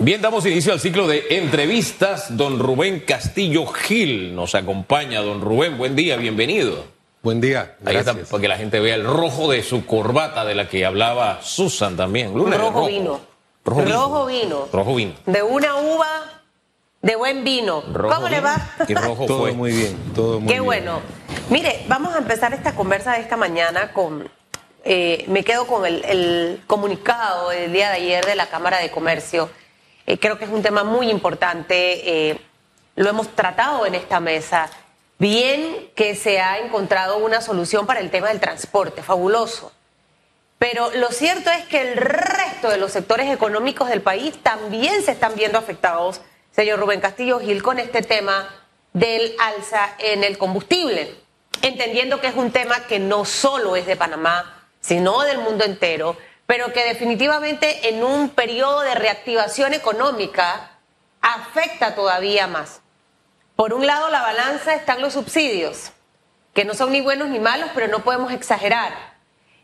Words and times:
Bien, 0.00 0.22
damos 0.22 0.46
inicio 0.46 0.72
al 0.72 0.80
ciclo 0.80 1.08
de 1.08 1.26
entrevistas. 1.30 2.36
Don 2.36 2.60
Rubén 2.60 3.00
Castillo 3.00 3.66
Gil 3.66 4.34
nos 4.34 4.54
acompaña. 4.54 5.20
Don 5.22 5.40
Rubén, 5.40 5.76
buen 5.76 5.96
día, 5.96 6.16
bienvenido. 6.16 6.84
Buen 7.22 7.40
día. 7.40 7.76
Ahí 7.84 7.96
está, 7.96 8.14
para 8.14 8.40
que 8.40 8.48
la 8.48 8.56
gente 8.56 8.78
vea 8.78 8.94
el 8.94 9.04
rojo 9.04 9.50
de 9.50 9.62
su 9.64 9.86
corbata 9.86 10.44
de 10.44 10.54
la 10.54 10.68
que 10.68 10.86
hablaba 10.86 11.42
Susan 11.42 11.96
también. 11.96 12.32
rojo, 12.32 12.86
vino. 12.86 13.20
Rojo, 13.64 14.26
vino. 14.26 14.68
Rojo 14.72 14.94
vino. 14.94 15.14
De 15.26 15.42
una 15.42 15.74
uva 15.76 16.42
de 17.02 17.16
buen 17.16 17.42
vino. 17.42 17.82
¿Cómo 17.82 18.28
le 18.28 18.40
va? 18.40 18.70
Y 18.86 18.94
rojo 18.94 19.24
todo 19.26 19.52
muy 19.52 19.72
bien, 19.72 19.96
todo 20.14 20.38
muy 20.38 20.52
Qué 20.52 20.60
bueno. 20.60 21.00
Mire, 21.50 21.84
vamos 21.88 22.14
a 22.14 22.18
empezar 22.18 22.54
esta 22.54 22.74
conversa 22.74 23.14
de 23.14 23.20
esta 23.20 23.36
mañana 23.36 23.92
con. 23.92 24.30
Eh, 24.84 25.24
me 25.26 25.42
quedo 25.42 25.66
con 25.66 25.84
el, 25.84 26.62
comunicado 26.68 27.50
del 27.50 27.72
día 27.72 27.90
de 27.90 27.96
ayer 27.96 28.24
de 28.24 28.36
la 28.36 28.46
Cámara 28.46 28.78
de 28.78 28.90
Comercio. 28.90 29.50
Eh, 30.08 30.18
creo 30.18 30.38
que 30.38 30.46
es 30.46 30.50
un 30.50 30.62
tema 30.62 30.84
muy 30.84 31.10
importante. 31.10 32.30
Eh, 32.30 32.40
lo 32.96 33.10
hemos 33.10 33.28
tratado 33.36 33.84
en 33.84 33.94
esta 33.94 34.20
mesa. 34.20 34.70
Bien 35.18 35.90
que 35.94 36.16
se 36.16 36.40
ha 36.40 36.60
encontrado 36.60 37.18
una 37.18 37.42
solución 37.42 37.86
para 37.86 38.00
el 38.00 38.10
tema 38.10 38.28
del 38.28 38.40
transporte, 38.40 39.02
fabuloso. 39.02 39.70
Pero 40.58 40.90
lo 40.94 41.10
cierto 41.10 41.50
es 41.50 41.66
que 41.66 41.82
el 41.82 41.98
resto 41.98 42.70
de 42.70 42.78
los 42.78 42.90
sectores 42.92 43.30
económicos 43.30 43.90
del 43.90 44.00
país 44.00 44.42
también 44.42 45.02
se 45.02 45.12
están 45.12 45.34
viendo 45.34 45.58
afectados 45.58 46.22
señor 46.52 46.80
Rubén 46.80 47.00
Castillo 47.00 47.38
Gil, 47.38 47.62
con 47.62 47.78
este 47.78 48.00
tema 48.00 48.48
del 48.94 49.36
alza 49.38 49.90
en 49.98 50.24
el 50.24 50.38
combustible, 50.38 51.14
entendiendo 51.60 52.20
que 52.20 52.28
es 52.28 52.34
un 52.34 52.50
tema 52.50 52.86
que 52.86 52.98
no 52.98 53.26
solo 53.26 53.76
es 53.76 53.86
de 53.86 53.94
Panamá, 53.94 54.66
sino 54.80 55.20
del 55.22 55.38
mundo 55.38 55.64
entero, 55.64 56.16
pero 56.48 56.72
que 56.72 56.82
definitivamente 56.82 57.90
en 57.90 58.02
un 58.02 58.30
periodo 58.30 58.80
de 58.80 58.94
reactivación 58.94 59.74
económica 59.74 60.78
afecta 61.20 61.94
todavía 61.94 62.46
más. 62.46 62.80
Por 63.54 63.74
un 63.74 63.86
lado, 63.86 64.08
la 64.08 64.22
balanza 64.22 64.74
están 64.74 65.02
los 65.02 65.12
subsidios, 65.12 65.90
que 66.54 66.64
no 66.64 66.72
son 66.72 66.90
ni 66.90 67.02
buenos 67.02 67.28
ni 67.28 67.38
malos, 67.38 67.68
pero 67.74 67.86
no 67.88 68.02
podemos 68.02 68.32
exagerar. 68.32 68.94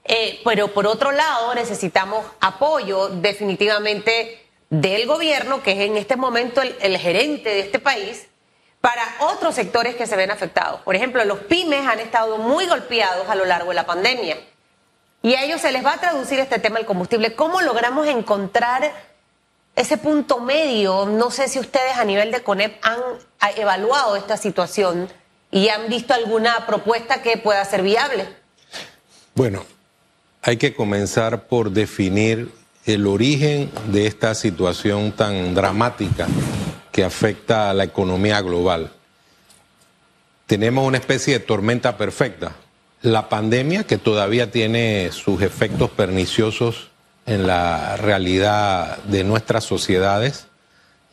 Eh, 0.04 0.42
pero 0.44 0.74
por 0.74 0.86
otro 0.86 1.10
lado, 1.10 1.54
necesitamos 1.54 2.26
apoyo 2.38 3.08
definitivamente 3.08 4.46
del 4.68 5.06
gobierno, 5.06 5.62
que 5.62 5.72
es 5.72 5.78
en 5.88 5.96
este 5.96 6.16
momento 6.16 6.60
el, 6.60 6.98
gerente 6.98 7.48
de 7.48 7.60
este 7.60 7.78
país, 7.78 8.26
para 8.82 9.02
otros 9.20 9.54
sectores 9.54 9.94
que 9.94 10.06
se 10.06 10.16
ven 10.16 10.30
afectados. 10.30 10.82
Por 10.82 10.96
ejemplo, 10.96 11.24
los 11.24 11.38
pymes 11.38 11.86
han 11.86 12.00
estado 12.00 12.36
muy 12.36 12.66
golpeados 12.66 13.30
a 13.30 13.34
lo 13.36 13.46
largo 13.46 13.70
de 13.70 13.74
la 13.74 13.86
pandemia. 13.86 14.36
Y 15.24 15.36
a 15.36 15.42
ellos 15.42 15.62
se 15.62 15.72
les 15.72 15.82
va 15.82 15.94
a 15.94 16.00
traducir 16.00 16.38
este 16.38 16.58
tema 16.58 16.76
del 16.76 16.84
combustible. 16.84 17.34
¿Cómo 17.34 17.62
logramos 17.62 18.06
encontrar 18.06 18.92
ese 19.74 19.96
punto 19.96 20.40
medio? 20.40 21.06
No 21.06 21.30
sé 21.30 21.48
si 21.48 21.58
ustedes 21.58 21.96
a 21.96 22.04
nivel 22.04 22.30
de 22.30 22.42
CONEP 22.42 22.76
han 22.82 23.00
evaluado 23.56 24.16
esta 24.16 24.36
situación 24.36 25.08
y 25.50 25.70
han 25.70 25.88
visto 25.88 26.12
alguna 26.12 26.66
propuesta 26.66 27.22
que 27.22 27.38
pueda 27.38 27.64
ser 27.64 27.80
viable. 27.80 28.28
Bueno, 29.34 29.64
hay 30.42 30.58
que 30.58 30.74
comenzar 30.74 31.44
por 31.44 31.70
definir 31.70 32.52
el 32.84 33.06
origen 33.06 33.70
de 33.86 34.06
esta 34.06 34.34
situación 34.34 35.12
tan 35.12 35.54
dramática 35.54 36.26
que 36.92 37.02
afecta 37.02 37.70
a 37.70 37.72
la 37.72 37.84
economía 37.84 38.42
global. 38.42 38.92
Tenemos 40.44 40.86
una 40.86 40.98
especie 40.98 41.38
de 41.38 41.40
tormenta 41.40 41.96
perfecta. 41.96 42.56
La 43.04 43.28
pandemia 43.28 43.84
que 43.84 43.98
todavía 43.98 44.50
tiene 44.50 45.10
sus 45.12 45.42
efectos 45.42 45.90
perniciosos 45.90 46.88
en 47.26 47.46
la 47.46 47.98
realidad 47.98 48.96
de 49.04 49.24
nuestras 49.24 49.64
sociedades. 49.64 50.46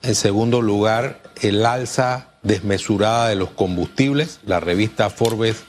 En 0.02 0.16
segundo 0.16 0.62
lugar, 0.62 1.22
el 1.42 1.66
alza 1.66 2.30
desmesurada 2.44 3.28
de 3.28 3.36
los 3.36 3.50
combustibles. 3.50 4.40
La 4.46 4.62
revista 4.62 5.10
Forbes 5.10 5.66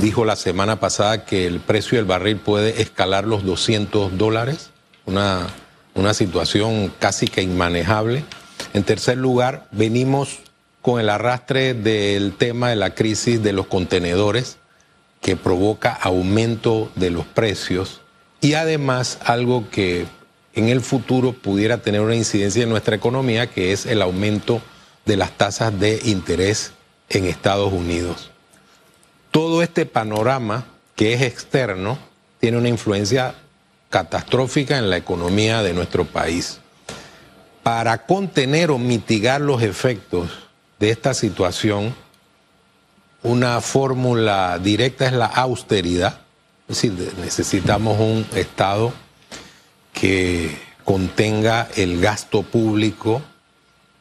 dijo 0.00 0.24
la 0.24 0.36
semana 0.36 0.80
pasada 0.80 1.26
que 1.26 1.46
el 1.46 1.60
precio 1.60 1.98
del 1.98 2.06
barril 2.06 2.38
puede 2.38 2.80
escalar 2.80 3.26
los 3.26 3.44
200 3.44 4.16
dólares 4.16 4.70
una, 5.04 5.48
una 5.92 6.14
situación 6.14 6.90
casi 6.98 7.28
que 7.28 7.42
inmanejable. 7.42 8.24
En 8.72 8.84
tercer 8.84 9.18
lugar, 9.18 9.66
venimos 9.70 10.38
con 10.80 10.98
el 10.98 11.10
arrastre 11.10 11.74
del 11.74 12.32
tema 12.38 12.70
de 12.70 12.76
la 12.76 12.94
crisis 12.94 13.42
de 13.42 13.52
los 13.52 13.66
contenedores 13.66 14.56
que 15.22 15.36
provoca 15.36 15.94
aumento 15.94 16.90
de 16.96 17.10
los 17.10 17.24
precios 17.24 18.02
y 18.42 18.54
además 18.54 19.18
algo 19.24 19.70
que 19.70 20.06
en 20.54 20.68
el 20.68 20.82
futuro 20.82 21.32
pudiera 21.32 21.78
tener 21.78 22.02
una 22.02 22.16
incidencia 22.16 22.64
en 22.64 22.68
nuestra 22.68 22.96
economía, 22.96 23.46
que 23.46 23.72
es 23.72 23.86
el 23.86 24.02
aumento 24.02 24.60
de 25.06 25.16
las 25.16 25.30
tasas 25.38 25.78
de 25.78 26.00
interés 26.04 26.72
en 27.08 27.24
Estados 27.24 27.72
Unidos. 27.72 28.30
Todo 29.30 29.62
este 29.62 29.86
panorama 29.86 30.66
que 30.96 31.14
es 31.14 31.22
externo 31.22 31.98
tiene 32.40 32.58
una 32.58 32.68
influencia 32.68 33.34
catastrófica 33.88 34.76
en 34.76 34.90
la 34.90 34.96
economía 34.96 35.62
de 35.62 35.72
nuestro 35.72 36.04
país. 36.04 36.58
Para 37.62 38.06
contener 38.06 38.72
o 38.72 38.78
mitigar 38.78 39.40
los 39.40 39.62
efectos 39.62 40.30
de 40.80 40.90
esta 40.90 41.14
situación, 41.14 41.94
una 43.22 43.60
fórmula 43.60 44.58
directa 44.58 45.06
es 45.06 45.12
la 45.12 45.26
austeridad. 45.26 46.20
Es 46.68 46.82
decir, 46.82 47.12
necesitamos 47.20 47.98
un 48.00 48.26
Estado 48.34 48.92
que 49.92 50.56
contenga 50.84 51.68
el 51.76 52.00
gasto 52.00 52.42
público, 52.42 53.22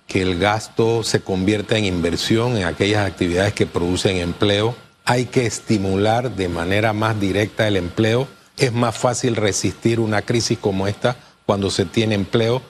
que 0.08 0.22
el 0.22 0.40
gasto 0.40 1.04
se 1.04 1.22
convierta 1.22 1.78
en 1.78 1.86
inversión 1.86 2.58
en 2.58 2.66
aquellas 2.66 3.06
actividades 3.06 3.54
que 3.54 3.66
producen 3.66 4.18
empleo. 4.18 4.76
Hay 5.06 5.26
que 5.26 5.46
estimular 5.46 6.36
de 6.36 6.50
manera 6.50 6.94
más 6.94 7.20
directa 7.20 7.68
el 7.68 7.78
empleo 7.78 8.28
es 8.58 8.74
más 8.74 8.96
fácil 8.96 9.36
resistir 9.36 10.00
una 10.00 10.22
crisis 10.22 10.58
como 10.60 10.88
esta 10.88 11.18
cuando 11.46 11.72
se 11.72 11.86
tiene 11.86 12.16
empleo 12.16 12.62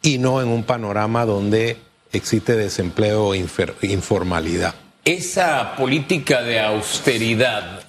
y 0.00 0.18
no 0.18 0.40
en 0.40 0.48
un 0.48 0.62
panorama 0.62 1.26
donde 1.26 1.76
existe 2.12 2.56
desempleo 2.56 3.34
e 3.34 3.46
informalidad. 3.82 4.74
Esa 5.04 5.76
política 5.76 6.42
de 6.42 6.60
austeridad, 6.60 7.80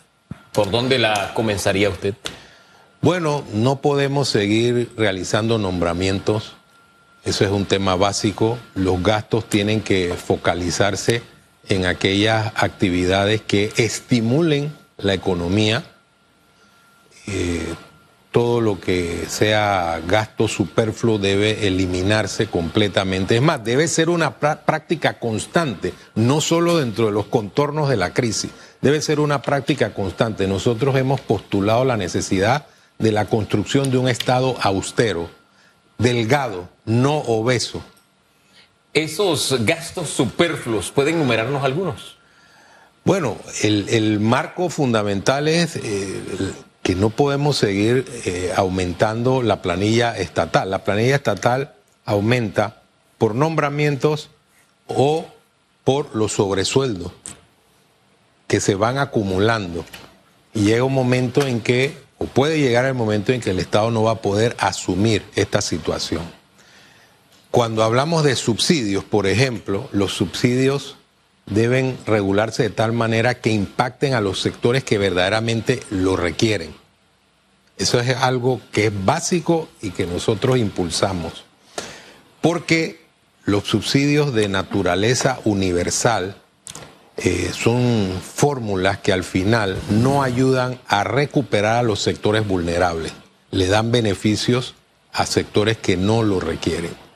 ¿por 0.54 0.72
dónde 0.72 0.98
la 0.98 1.34
comenzaría 1.34 1.90
usted? 1.90 2.16
Bueno, 3.02 3.44
no 3.54 3.82
podemos 3.82 4.30
seguir 4.30 4.92
realizando 4.96 5.58
nombramientos. 5.58 6.54
Eso 7.26 7.44
es 7.44 7.52
un 7.52 7.66
tema 7.66 7.96
básico. 7.96 8.58
Los 8.76 9.04
gastos 9.04 9.50
tienen 9.50 9.82
que 9.82 10.14
focalizarse 10.16 11.22
en 11.68 11.86
aquellas 11.86 12.54
actividades 12.56 13.42
que 13.42 13.74
estimulen 13.76 14.74
la 14.98 15.14
economía 15.14 15.84
eh, 17.28 17.74
todo 18.32 18.62
lo 18.62 18.80
que 18.80 19.26
sea 19.28 20.02
gasto 20.08 20.48
superfluo 20.48 21.18
debe 21.18 21.68
eliminarse 21.68 22.48
completamente. 22.48 23.36
Es 23.36 23.42
más, 23.42 23.64
debe 23.64 23.88
ser 23.90 24.10
una 24.10 24.38
práctica 24.40 25.20
constante, 25.20 25.94
no 26.16 26.40
solo 26.40 26.78
dentro 26.78 27.08
de 27.08 27.12
los 27.12 27.26
contornos 27.26 27.90
de 27.90 27.98
la 27.98 28.14
crisis, 28.14 28.52
debe 28.82 29.02
ser 29.02 29.20
una 29.20 29.42
práctica 29.42 29.94
constante. 29.94 30.48
Nosotros 30.48 30.96
hemos 30.96 31.20
postulado 31.20 31.84
la 31.84 31.98
necesidad 31.98 32.68
de 33.00 33.12
la 33.12 33.26
construcción 33.26 33.92
de 33.92 33.98
un 33.98 34.08
Estado 34.08 34.56
austero, 34.62 35.30
delgado, 35.98 36.70
no 36.86 37.18
obeso. 37.18 37.84
Esos 38.94 39.58
gastos 39.66 40.10
superfluos, 40.10 40.90
¿pueden 40.92 41.16
enumerarnos 41.16 41.64
algunos? 41.64 42.18
Bueno, 43.04 43.38
el, 43.62 44.22
marco 44.22 44.70
fundamental 44.70 45.50
es... 45.50 45.76
Eh, 45.76 46.54
que 46.84 46.96
no 46.96 47.10
podemos 47.10 47.58
seguir 47.58 48.06
eh, 48.26 48.54
aumentando 48.56 49.44
la 49.44 49.62
planilla 49.62 50.18
estatal. 50.18 50.72
La 50.72 50.84
planilla 50.84 51.16
estatal 51.16 51.76
aumenta 52.06 52.82
por 53.18 53.36
nombramientos 53.36 54.30
o 54.88 55.28
por 55.84 56.16
los 56.16 56.34
sobresueldos 56.34 57.12
que 58.48 58.60
se 58.60 58.76
van 58.76 58.98
acumulando. 58.98 59.86
Y 60.54 60.66
llega 60.66 60.84
un 60.84 60.94
momento 60.94 61.46
en 61.46 61.62
que, 61.62 61.98
o 62.18 62.26
puede 62.26 62.60
llegar 62.60 62.86
el 62.86 62.94
momento 62.94 63.32
en 63.32 63.42
que 63.42 63.52
el 63.52 63.60
Estado 63.60 63.92
no 63.92 64.04
va 64.04 64.12
a 64.12 64.22
poder 64.22 64.56
asumir 64.60 65.24
esta 65.36 65.62
situación. 65.62 66.24
Cuando 67.52 67.84
hablamos 67.84 68.24
de 68.24 68.36
subsidios, 68.36 69.04
por 69.04 69.28
ejemplo, 69.28 69.88
los 69.92 70.14
subsidios 70.14 70.98
deben 71.52 71.98
regularse 72.08 72.64
de 72.64 72.70
tal 72.70 72.94
manera 72.94 73.36
que 73.36 73.52
impacten 73.52 74.14
a 74.14 74.22
los 74.22 74.42
sectores 74.42 74.84
que 74.84 74.98
verdaderamente 74.98 75.82
lo 75.92 76.16
requieren. 76.16 76.74
Eso 77.78 78.00
es 78.00 78.16
algo 78.16 78.62
que 78.72 78.88
es 78.88 79.06
básico 79.06 79.70
y 79.82 79.92
que 79.92 80.06
nosotros 80.06 80.58
impulsamos. 80.58 81.46
Porque 82.42 83.02
los 83.46 83.66
subsidios 83.66 84.34
de 84.34 84.48
naturaleza 84.50 85.40
universal 85.44 86.36
eh, 87.18 87.52
son 87.54 88.20
fórmulas 88.22 89.00
que 89.00 89.12
al 89.14 89.24
final 89.24 89.78
no 89.90 90.24
ayudan 90.24 90.80
a 90.88 91.04
recuperar 91.04 91.78
a 91.78 91.84
los 91.84 92.02
sectores 92.02 92.48
vulnerables, 92.48 93.14
le 93.52 93.68
dan 93.68 93.92
beneficios 93.92 94.76
a 95.12 95.26
sectores 95.26 95.78
que 95.78 95.98
no 95.98 96.24
lo 96.24 96.40
requieren. 96.40 97.11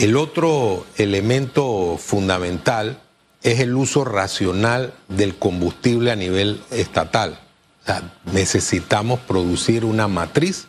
El 0.00 0.16
otro 0.16 0.84
elemento 0.96 1.96
fundamental 1.98 3.00
es 3.42 3.60
el 3.60 3.74
uso 3.74 4.04
racional 4.04 4.92
del 5.08 5.36
combustible 5.36 6.10
a 6.10 6.16
nivel 6.16 6.62
estatal. 6.70 7.40
necesitamos 8.32 9.20
producir 9.20 9.84
una 9.84 10.06
matriz 10.06 10.66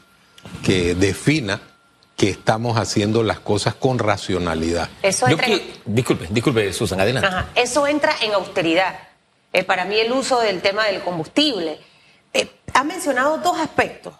que 0.63 0.95
defina 0.95 1.59
que 2.15 2.29
estamos 2.29 2.77
haciendo 2.77 3.21
las 3.21 3.39
cosas 3.39 3.75
con 3.75 3.99
racionalidad. 3.99 4.89
Eso 5.01 5.27
entra 5.27 5.47
Disculpe, 5.85 6.27
disculpe, 6.29 6.71
Susan, 6.71 7.01
adelante. 7.01 7.29
Eso 7.55 7.85
entra 7.85 8.15
en 8.21 8.33
austeridad. 8.33 8.97
Eh, 9.51 9.63
para 9.63 9.83
mí 9.85 9.97
el 9.97 10.11
uso 10.13 10.39
del 10.39 10.61
tema 10.61 10.85
del 10.85 11.01
combustible. 11.01 11.79
Eh, 12.33 12.49
ha 12.73 12.83
mencionado 12.83 13.39
dos 13.39 13.59
aspectos, 13.59 14.13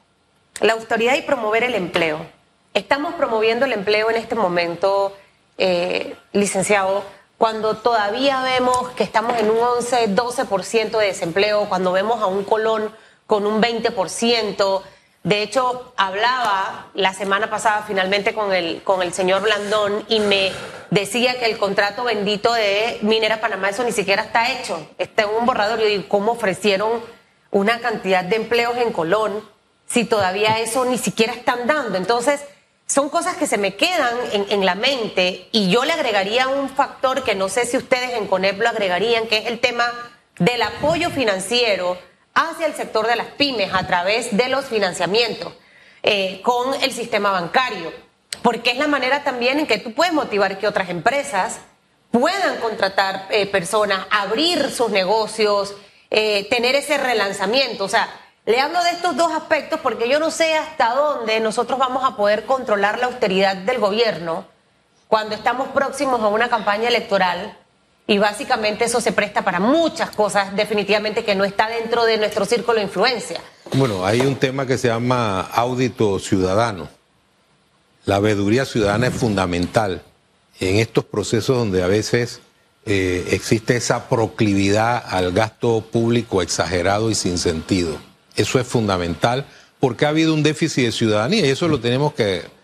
la 0.60 0.74
austeridad 0.74 1.15
y 1.15 1.21
promover 1.21 1.63
el 1.63 1.75
empleo. 1.75 2.37
Estamos 2.77 3.15
promoviendo 3.15 3.65
el 3.65 3.74
empleo 3.74 4.12
en 4.12 4.18
este 4.18 4.35
momento, 4.35 5.12
eh, 5.57 6.15
licenciado, 6.31 7.03
cuando 7.39 7.77
todavía 7.77 8.44
vemos 8.44 8.89
que 8.89 9.03
estamos 9.03 9.35
en 9.39 9.50
un 9.50 9.57
11, 9.57 10.15
12% 10.15 11.00
de 11.00 11.07
desempleo, 11.07 11.68
cuando 11.69 11.91
vemos 11.91 12.21
a 12.21 12.27
un 12.27 12.44
Colón 12.44 12.94
con 13.25 13.47
un 13.47 13.63
20%, 13.63 14.83
de 15.24 15.41
hecho, 15.41 15.91
hablaba 15.97 16.91
la 16.94 17.15
semana 17.15 17.50
pasada 17.50 17.83
finalmente 17.88 18.35
con 18.35 18.53
el, 18.53 18.83
con 18.83 19.01
el 19.01 19.12
señor 19.12 19.41
Blandón 19.41 20.06
y 20.07 20.19
me 20.19 20.51
decía 20.91 21.39
que 21.39 21.45
el 21.45 21.57
contrato 21.57 22.03
bendito 22.03 22.53
de 22.53 23.00
Minera 23.01 23.41
Panamá, 23.41 23.69
eso 23.69 23.83
ni 23.85 23.91
siquiera 23.91 24.21
está 24.21 24.51
hecho, 24.51 24.88
está 25.00 25.24
en 25.24 25.29
un 25.29 25.47
borrador. 25.47 25.79
Yo 25.79 25.88
digo, 25.88 26.03
¿cómo 26.07 26.33
ofrecieron 26.33 27.01
una 27.50 27.79
cantidad 27.79 28.24
de 28.24 28.35
empleos 28.35 28.77
en 28.77 28.94
Colón 28.94 29.44
si 29.88 30.06
todavía 30.06 30.59
eso 30.59 30.85
ni 30.85 31.00
siquiera 31.00 31.33
están 31.33 31.65
dando? 31.65 31.97
Entonces, 31.97 32.45
son 32.88 33.10
cosas 33.10 33.36
que 33.36 33.48
se 33.48 33.57
me 33.57 33.75
quedan 33.75 34.16
en, 34.31 34.66
la 34.66 34.75
mente 34.75 35.50
y 35.51 35.69
yo 35.69 35.84
le 35.84 35.92
agregaría 35.92 36.48
un 36.48 36.69
factor 36.69 37.24
que 37.24 37.36
no 37.36 37.50
sé 37.50 37.66
si 37.66 37.75
ustedes 37.75 38.13
en 38.13 38.28
CONEP 38.28 38.60
lo 38.62 38.69
agregarían, 38.69 39.28
que 39.28 39.39
es 39.39 39.48
el 39.48 39.60
tema 39.60 39.86
del 40.39 40.62
apoyo 40.62 41.10
financiero 41.10 41.98
hacia 42.34 42.66
el 42.66 42.75
sector 42.75 43.06
de 43.06 43.18
las 43.18 43.28
pymes 43.28 43.74
a 43.74 43.86
través 43.88 44.36
de 44.36 44.48
los 44.48 44.66
financiamientos 44.66 45.54
eh, 46.01 46.42
con 46.44 46.81
el 46.81 46.94
sistema 46.94 47.31
bancario, 47.31 47.92
porque 48.42 48.72
es 48.72 48.78
la 48.78 48.88
manera 48.88 49.24
también 49.24 49.60
en 49.60 49.68
que 49.68 49.80
tú 49.80 49.94
puedes 49.94 50.13
motivar 50.13 50.57
que 50.57 50.68
otras 50.68 50.89
empresas 50.89 51.60
puedan 52.12 52.57
contratar 52.57 53.28
eh, 53.31 53.48
personas, 53.48 54.07
abrir 54.10 54.72
sus 54.72 54.92
negocios, 54.92 55.75
eh, 56.10 56.48
tener 56.50 56.75
ese 56.75 56.98
relanzamiento. 56.98 57.84
O 57.84 57.89
sea, 57.89 58.10
le 58.48 58.62
hablo 58.62 58.82
de 58.82 58.92
estos 58.92 59.16
dos 59.18 59.32
aspectos 59.34 59.82
porque 59.82 60.10
yo 60.10 60.20
no 60.20 60.32
sé 60.32 60.54
hasta 60.56 60.96
dónde 60.96 61.42
nosotros 61.42 61.78
vamos 61.78 62.06
a 62.06 62.16
poder 62.16 62.46
controlar 62.46 62.98
la 62.98 63.08
austeridad 63.08 63.58
del 63.58 63.78
gobierno 63.78 64.46
cuando 65.10 65.36
estamos 65.36 65.68
próximos 65.68 66.22
a 66.22 66.28
una 66.30 66.48
campaña 66.48 66.88
electoral 66.88 67.58
y 68.08 68.18
básicamente 68.20 68.86
eso 68.86 69.02
se 69.02 69.12
presta 69.12 69.44
para 69.44 69.60
muchas 69.60 70.12
cosas 70.12 70.56
definitivamente 70.56 71.26
que 71.26 71.36
no 71.36 71.44
está 71.44 71.68
dentro 71.68 72.06
de 72.06 72.18
nuestro 72.18 72.46
círculo 72.46 72.78
de 72.78 72.86
influencia. 72.86 73.42
Bueno, 73.74 74.06
hay 74.06 74.22
un 74.22 74.38
tema 74.38 74.66
que 74.66 74.78
se 74.78 74.88
llama 74.88 75.42
audito 75.42 76.18
ciudadano. 76.18 76.88
La 78.06 78.20
veeduría 78.20 78.64
ciudadana 78.64 79.08
es 79.08 79.14
fundamental 79.14 80.04
en 80.62 80.78
estos 80.78 81.04
procesos 81.04 81.58
donde 81.58 81.84
a 81.84 81.88
veces 81.88 82.40
eh, 82.86 83.28
existe 83.32 83.76
esa 83.76 84.08
proclividad 84.08 85.04
al 85.06 85.34
gasto 85.34 85.82
público 85.82 86.42
exagerado 86.42 87.12
y 87.12 87.16
sin 87.16 87.38
sentido. 87.38 88.06
Eso 88.38 88.60
es 88.60 88.68
fundamental 88.68 89.45
porque 89.80 90.06
ha 90.06 90.10
habido 90.10 90.34
un 90.34 90.44
déficit 90.44 90.86
de 90.86 90.92
ciudadanía 90.92 91.45
y 91.45 91.50
eso 91.50 91.68
lo 91.68 91.80
tenemos 91.80 92.13
que, 92.13 92.56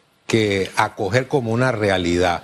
acoger 0.78 1.28
como 1.28 1.52
una 1.52 1.72
realidad. 1.72 2.44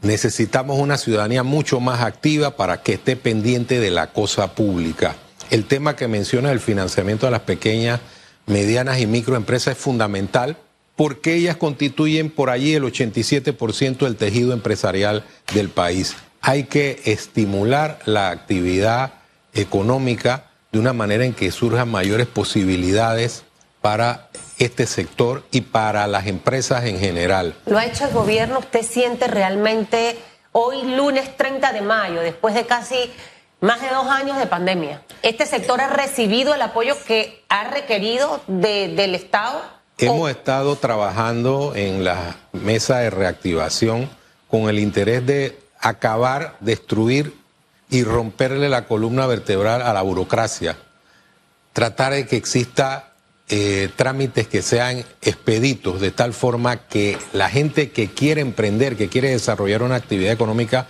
Necesitamos 0.00 0.80
una 0.80 0.98
ciudadanía 0.98 1.44
mucho 1.44 1.78
más 1.78 2.00
activa 2.00 2.56
para 2.56 2.82
que 2.82 2.94
esté 2.94 3.14
pendiente 3.14 3.78
de 3.78 3.92
la 3.92 4.08
cosa 4.08 4.56
pública. 4.56 5.14
El 5.50 5.66
tema 5.66 5.94
que 5.94 6.08
menciona 6.08 6.50
el 6.50 6.58
financiamiento 6.58 7.28
a 7.28 7.30
las 7.30 7.42
pequeñas, 7.42 8.00
medianas 8.46 8.98
y 9.00 9.06
microempresas 9.06 9.76
es 9.76 9.82
fundamental 9.82 10.56
porque 10.96 11.34
ellas 11.34 11.56
constituyen 11.56 12.28
por 12.28 12.50
allí 12.50 12.74
el 12.74 12.82
87% 12.82 13.98
del 13.98 14.16
tejido 14.16 14.52
empresarial 14.52 15.24
del 15.54 15.68
país. 15.68 16.16
Hay 16.40 16.64
que 16.64 17.02
estimular 17.04 18.00
la 18.04 18.30
actividad 18.30 19.14
económica 19.54 20.51
de 20.72 20.78
una 20.78 20.94
manera 20.94 21.24
en 21.26 21.34
que 21.34 21.50
surjan 21.50 21.90
mayores 21.90 22.26
posibilidades 22.26 23.44
para 23.82 24.30
este 24.58 24.86
sector 24.86 25.44
y 25.50 25.60
para 25.60 26.06
las 26.06 26.26
empresas 26.26 26.84
en 26.84 26.98
general. 26.98 27.54
¿Lo 27.66 27.78
ha 27.78 27.84
hecho 27.84 28.06
el 28.06 28.12
gobierno? 28.12 28.60
¿Usted 28.60 28.82
siente 28.82 29.26
realmente 29.26 30.16
hoy 30.52 30.82
lunes 30.96 31.36
30 31.36 31.72
de 31.72 31.82
mayo, 31.82 32.20
después 32.20 32.54
de 32.54 32.64
casi 32.64 32.96
más 33.60 33.82
de 33.82 33.88
dos 33.90 34.06
años 34.06 34.38
de 34.38 34.46
pandemia, 34.46 35.02
este 35.22 35.46
sector 35.46 35.80
ha 35.80 35.88
recibido 35.88 36.54
el 36.54 36.62
apoyo 36.62 36.96
que 37.06 37.44
ha 37.48 37.70
requerido 37.70 38.40
del 38.46 39.14
Estado? 39.14 39.60
Hemos 39.98 40.30
estado 40.30 40.76
trabajando 40.76 41.74
en 41.76 42.02
la 42.02 42.36
mesa 42.52 42.98
de 42.98 43.10
reactivación 43.10 44.08
con 44.48 44.68
el 44.68 44.78
interés 44.78 45.24
de 45.26 45.58
acabar, 45.78 46.56
destruir 46.60 47.41
y 47.92 48.04
romperle 48.04 48.70
la 48.70 48.86
columna 48.86 49.26
vertebral 49.26 49.82
a 49.82 49.92
la 49.92 50.00
burocracia. 50.00 50.78
Tratar 51.74 52.14
de 52.14 52.26
que 52.26 52.36
exista 52.36 53.12
eh, 53.48 53.90
trámites 53.94 54.48
que 54.48 54.62
sean 54.62 55.04
expeditos 55.20 56.00
de 56.00 56.10
tal 56.10 56.32
forma 56.32 56.88
que 56.88 57.18
la 57.34 57.50
gente 57.50 57.90
que 57.90 58.08
quiere 58.08 58.40
emprender, 58.40 58.96
que 58.96 59.10
quiere 59.10 59.28
desarrollar 59.28 59.82
una 59.82 59.96
actividad 59.96 60.32
económica, 60.32 60.86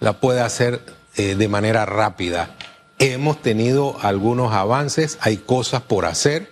la 0.00 0.14
pueda 0.14 0.46
hacer 0.46 0.80
eh, 1.16 1.34
de 1.34 1.48
manera 1.48 1.84
rápida. 1.84 2.56
Hemos 2.98 3.42
tenido 3.42 3.98
algunos 4.00 4.54
avances, 4.54 5.18
hay 5.20 5.36
cosas 5.36 5.82
por 5.82 6.06
hacer 6.06 6.50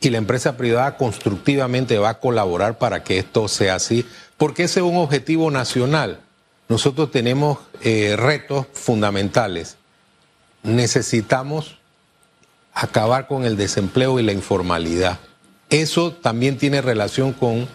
y 0.00 0.08
la 0.08 0.16
empresa 0.16 0.56
privada 0.56 0.96
constructivamente 0.96 1.98
va 1.98 2.08
a 2.08 2.20
colaborar 2.20 2.78
para 2.78 3.04
que 3.04 3.18
esto 3.18 3.48
sea 3.48 3.74
así, 3.74 4.06
porque 4.38 4.62
ese 4.62 4.80
es 4.80 4.86
un 4.86 4.96
objetivo 4.96 5.50
nacional. 5.50 6.20
Nosotros 6.72 7.10
tenemos 7.10 7.58
eh, 7.82 8.16
retos 8.16 8.64
fundamentales. 8.72 9.76
Necesitamos 10.62 11.76
acabar 12.72 13.26
con 13.26 13.44
el 13.44 13.58
desempleo 13.58 14.18
y 14.18 14.22
la 14.22 14.32
informalidad. 14.32 15.18
Eso 15.68 16.12
también 16.12 16.56
tiene 16.56 16.80
relación 16.80 17.34
con 17.34 17.68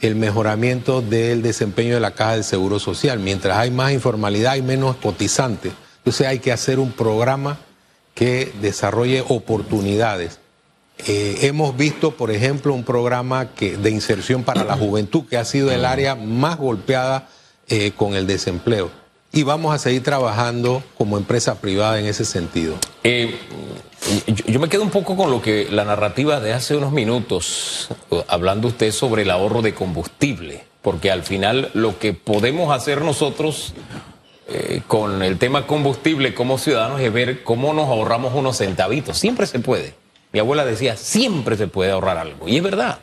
el 0.00 0.14
mejoramiento 0.14 1.02
del 1.02 1.42
desempeño 1.42 1.92
de 1.92 2.00
la 2.00 2.12
caja 2.12 2.36
del 2.36 2.44
Seguro 2.44 2.78
Social. 2.78 3.18
Mientras 3.18 3.58
hay 3.58 3.70
más 3.70 3.92
informalidad, 3.92 4.52
hay 4.52 4.62
menos 4.62 4.96
cotizantes. 4.96 5.74
Entonces 5.98 6.26
hay 6.26 6.38
que 6.38 6.50
hacer 6.50 6.78
un 6.78 6.92
programa 6.92 7.58
que 8.14 8.50
desarrolle 8.62 9.26
oportunidades. 9.28 10.38
Eh, 11.06 11.40
hemos 11.42 11.76
visto, 11.76 12.12
por 12.12 12.30
ejemplo, 12.30 12.72
un 12.72 12.84
programa 12.84 13.44
de 13.44 13.90
inserción 13.90 14.42
para 14.42 14.64
la 14.64 14.74
juventud, 14.74 15.24
que 15.28 15.36
ha 15.36 15.44
sido 15.44 15.70
el 15.70 15.84
área 15.84 16.14
más 16.14 16.56
golpeada 16.56 17.28
eh, 17.68 17.92
con 17.96 18.14
el 18.14 18.26
desempleo. 18.26 18.90
Y 19.30 19.42
vamos 19.42 19.74
a 19.74 19.78
seguir 19.78 20.02
trabajando 20.02 20.82
como 20.96 21.18
empresa 21.18 21.60
privada 21.60 22.00
en 22.00 22.06
ese 22.06 22.24
sentido. 22.24 22.76
Eh, 23.04 23.38
yo, 24.26 24.58
me 24.58 24.68
quedo 24.68 24.82
un 24.82 24.90
poco 24.90 25.16
con 25.16 25.30
lo 25.30 25.42
que 25.42 25.68
la 25.70 25.84
narrativa 25.84 26.40
de 26.40 26.54
hace 26.54 26.76
unos 26.76 26.92
minutos, 26.92 27.88
hablando 28.26 28.68
usted 28.68 28.90
sobre 28.90 29.22
el 29.22 29.30
ahorro 29.30 29.60
de 29.60 29.74
combustible, 29.74 30.64
porque 30.80 31.10
al 31.10 31.24
final 31.24 31.70
lo 31.74 31.98
que 31.98 32.14
podemos 32.14 32.74
hacer 32.74 33.02
nosotros 33.02 33.74
eh, 34.50 34.80
con 34.86 35.22
el 35.22 35.36
tema 35.36 35.66
combustible 35.66 36.32
como 36.32 36.56
ciudadanos 36.56 37.02
es 37.02 37.12
ver 37.12 37.42
cómo 37.42 37.74
nos 37.74 37.88
ahorramos 37.88 38.32
unos 38.34 38.56
centavitos. 38.56 39.18
Siempre 39.18 39.46
se 39.46 39.58
puede. 39.58 39.92
Mi 40.32 40.40
abuela 40.40 40.64
decía, 40.64 40.96
siempre 40.96 41.58
se 41.58 41.66
puede 41.66 41.90
ahorrar 41.90 42.16
algo. 42.16 42.48
Y 42.48 42.56
es 42.56 42.62
verdad. 42.62 42.98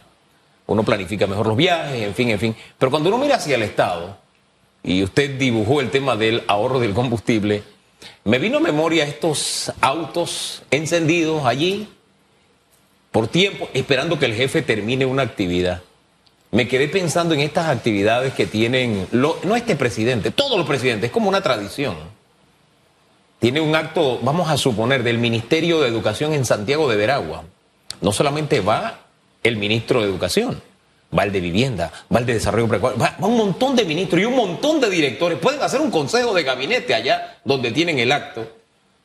Uno 0.66 0.82
planifica 0.82 1.28
mejor 1.28 1.46
los 1.46 1.56
viajes, 1.56 2.02
en 2.02 2.16
fin, 2.16 2.30
en 2.30 2.40
fin. 2.40 2.56
Pero 2.80 2.90
cuando 2.90 3.10
uno 3.10 3.20
mira 3.20 3.36
hacia 3.36 3.56
el 3.56 3.62
Estado, 3.62 4.18
y 4.86 5.04
usted 5.04 5.39
dibujó 5.39 5.82
el 5.82 5.89
tema 5.89 6.15
del 6.15 6.44
ahorro 6.48 6.80
del 6.80 6.94
combustible, 6.94 7.63
me 8.24 8.38
vino 8.38 8.58
a 8.60 8.62
memoria 8.62 9.04
estos 9.04 9.74
autos 9.82 10.62
encendidos 10.70 11.44
allí 11.46 11.89
por 13.12 13.27
tiempo, 13.27 13.68
esperando 13.74 14.20
que 14.20 14.25
el 14.25 14.36
jefe 14.36 14.62
termine 14.62 15.06
una 15.06 15.24
actividad. 15.24 15.82
Me 16.51 16.68
quedé 16.68 16.88
pensando 16.88 17.34
en 17.34 17.39
estas 17.39 17.68
actividades 17.68 18.34
que 18.34 18.46
tienen, 18.46 19.08
no 19.12 19.56
este 19.56 19.75
presidente, 19.75 20.30
todos 20.30 20.58
los 20.58 20.68
presidentes, 20.68 21.08
es 21.08 21.12
como 21.12 21.30
una 21.30 21.42
tradición. 21.42 21.96
Tiene 23.39 23.62
un 23.62 23.75
acto, 23.75 24.20
vamos 24.22 24.50
a 24.50 24.58
suponer, 24.58 25.01
del 25.01 25.18
Ministerio 25.18 25.82
de 25.82 25.89
Educación 25.89 26.34
en 26.34 26.46
Santiago 26.46 26.88
de 26.88 26.96
Veragua. 26.96 27.44
No 28.01 28.12
solamente 28.12 28.60
va 28.60 29.00
el 29.44 29.58
ministro 29.58 30.01
de 30.01 30.08
Educación, 30.08 30.62
va 31.18 31.24
el 31.24 31.32
de 31.32 31.40
vivienda, 31.40 31.92
va 32.14 32.20
el 32.20 32.26
de 32.26 32.34
desarrollo 32.34 32.68
precario, 32.68 32.98
va, 32.98 33.16
un 33.20 33.38
montón 33.38 33.76
de 33.76 33.86
ministros 33.86 34.22
y 34.22 34.26
un 34.26 34.36
montón 34.36 34.80
de 34.80 34.90
directores. 34.90 35.40
Pueden 35.40 35.62
hacer 35.62 35.82
un 35.82 35.92
consejo 35.92 36.34
de 36.34 36.44
gabinete 36.44 36.94
allá 36.94 37.40
donde 37.44 37.72
tienen 37.72 38.00
el 38.00 38.12
acto. 38.12 38.48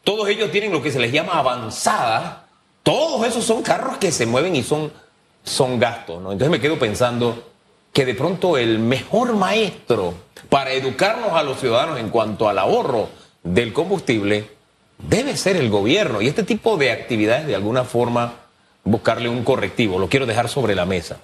Todos 0.03 0.29
ellos 0.29 0.51
tienen 0.51 0.73
lo 0.73 0.83
que 0.83 0.91
se 0.91 0.99
les 0.99 1.13
llama 1.13 1.39
avanzada. 1.39 2.47
Todos 2.83 3.27
esos 3.27 3.45
son 3.45 3.63
carros 3.63 3.99
que 3.99 4.11
se 4.11 4.27
mueven 4.27 4.57
y 4.57 4.63
son, 4.63 4.93
son 5.45 5.79
gastos. 5.79 6.17
Entonces 6.19 6.51
me 6.51 6.61
quedo 6.61 6.79
pensando 6.79 7.51
que 7.93 8.05
de 8.05 8.15
pronto 8.15 8.57
el 8.57 8.79
mejor 8.79 9.35
maestro 9.35 10.15
para 10.49 10.73
educarnos 10.73 11.33
a 11.33 11.43
los 11.43 11.61
ciudadanos 11.61 11.99
en 11.99 12.09
cuanto 12.09 12.49
al 12.49 12.59
ahorro 12.59 13.09
del 13.43 13.73
combustible, 13.73 14.49
debe 14.99 15.37
ser 15.37 15.57
el 15.57 15.71
gobierno. 15.71 16.23
Y 16.23 16.29
este 16.29 16.43
tipo 16.43 16.77
de 16.77 16.93
actividades, 16.93 17.47
de 17.47 17.55
alguna 17.55 17.85
forma, 17.85 18.35
buscarle 18.85 19.29
un 19.29 19.45
correctivo. 19.45 19.99
Lo 19.99 20.09
quiero 20.09 20.27
dejar 20.27 20.49
sobre 20.49 20.75
la 20.75 20.87
mesa. 20.87 21.19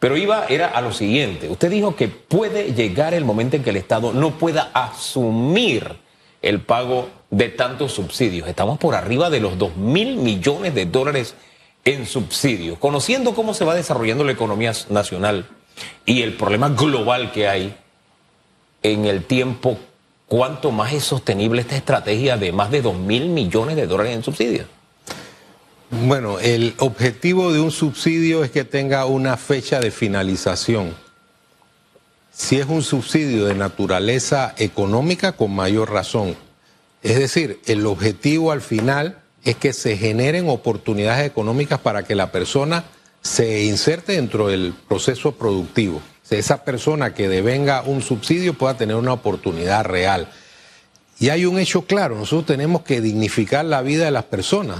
Pero 0.00 0.16
iba, 0.16 0.46
era 0.46 0.68
a 0.68 0.80
lo 0.80 0.92
siguiente. 0.92 1.50
Usted 1.50 1.70
dijo 1.70 1.94
que 1.94 2.08
puede 2.08 2.72
llegar 2.72 3.12
el 3.12 3.26
momento 3.26 3.56
en 3.56 3.62
que 3.62 3.70
el 3.70 3.76
Estado 3.76 4.14
no 4.14 4.32
pueda 4.32 4.70
asumir 4.72 5.96
el 6.40 6.62
pago 6.62 7.10
de 7.30 7.50
tantos 7.50 7.92
subsidios. 7.92 8.48
Estamos 8.48 8.78
por 8.78 8.94
arriba 8.94 9.28
de 9.28 9.40
los 9.40 9.58
2 9.58 9.76
mil 9.76 10.16
millones 10.16 10.74
de 10.74 10.86
dólares 10.86 11.34
en 11.84 12.06
subsidios. 12.06 12.78
Conociendo 12.78 13.34
cómo 13.34 13.52
se 13.52 13.66
va 13.66 13.74
desarrollando 13.74 14.24
la 14.24 14.32
economía 14.32 14.72
nacional 14.88 15.46
y 16.06 16.22
el 16.22 16.32
problema 16.32 16.70
global 16.70 17.30
que 17.30 17.46
hay 17.46 17.76
en 18.82 19.04
el 19.04 19.24
tiempo, 19.24 19.76
¿cuánto 20.28 20.70
más 20.70 20.94
es 20.94 21.04
sostenible 21.04 21.60
esta 21.60 21.76
estrategia 21.76 22.38
de 22.38 22.52
más 22.52 22.70
de 22.70 22.80
2 22.80 22.96
mil 22.96 23.28
millones 23.28 23.76
de 23.76 23.86
dólares 23.86 24.14
en 24.14 24.22
subsidios? 24.22 24.66
Bueno, 25.92 26.38
el 26.38 26.74
objetivo 26.78 27.52
de 27.52 27.58
un 27.58 27.72
subsidio 27.72 28.44
es 28.44 28.52
que 28.52 28.62
tenga 28.62 29.06
una 29.06 29.36
fecha 29.36 29.80
de 29.80 29.90
finalización. 29.90 30.94
Si 32.32 32.60
es 32.60 32.66
un 32.66 32.84
subsidio 32.84 33.46
de 33.46 33.56
naturaleza 33.56 34.54
económica, 34.56 35.32
con 35.32 35.50
mayor 35.52 35.90
razón. 35.90 36.36
Es 37.02 37.18
decir, 37.18 37.58
el 37.66 37.84
objetivo 37.86 38.52
al 38.52 38.60
final 38.60 39.18
es 39.42 39.56
que 39.56 39.72
se 39.72 39.96
generen 39.96 40.48
oportunidades 40.48 41.26
económicas 41.26 41.80
para 41.80 42.04
que 42.04 42.14
la 42.14 42.30
persona 42.30 42.84
se 43.20 43.64
inserte 43.64 44.12
dentro 44.12 44.46
del 44.46 44.72
proceso 44.88 45.32
productivo. 45.32 46.00
esa 46.30 46.62
persona 46.62 47.14
que 47.14 47.28
devenga 47.28 47.82
un 47.82 48.00
subsidio 48.00 48.54
pueda 48.54 48.76
tener 48.76 48.94
una 48.94 49.12
oportunidad 49.12 49.84
real. 49.84 50.28
Y 51.18 51.30
hay 51.30 51.46
un 51.46 51.58
hecho 51.58 51.82
claro, 51.82 52.14
nosotros 52.14 52.46
tenemos 52.46 52.82
que 52.82 53.00
dignificar 53.00 53.64
la 53.64 53.82
vida 53.82 54.04
de 54.04 54.12
las 54.12 54.24
personas. 54.24 54.78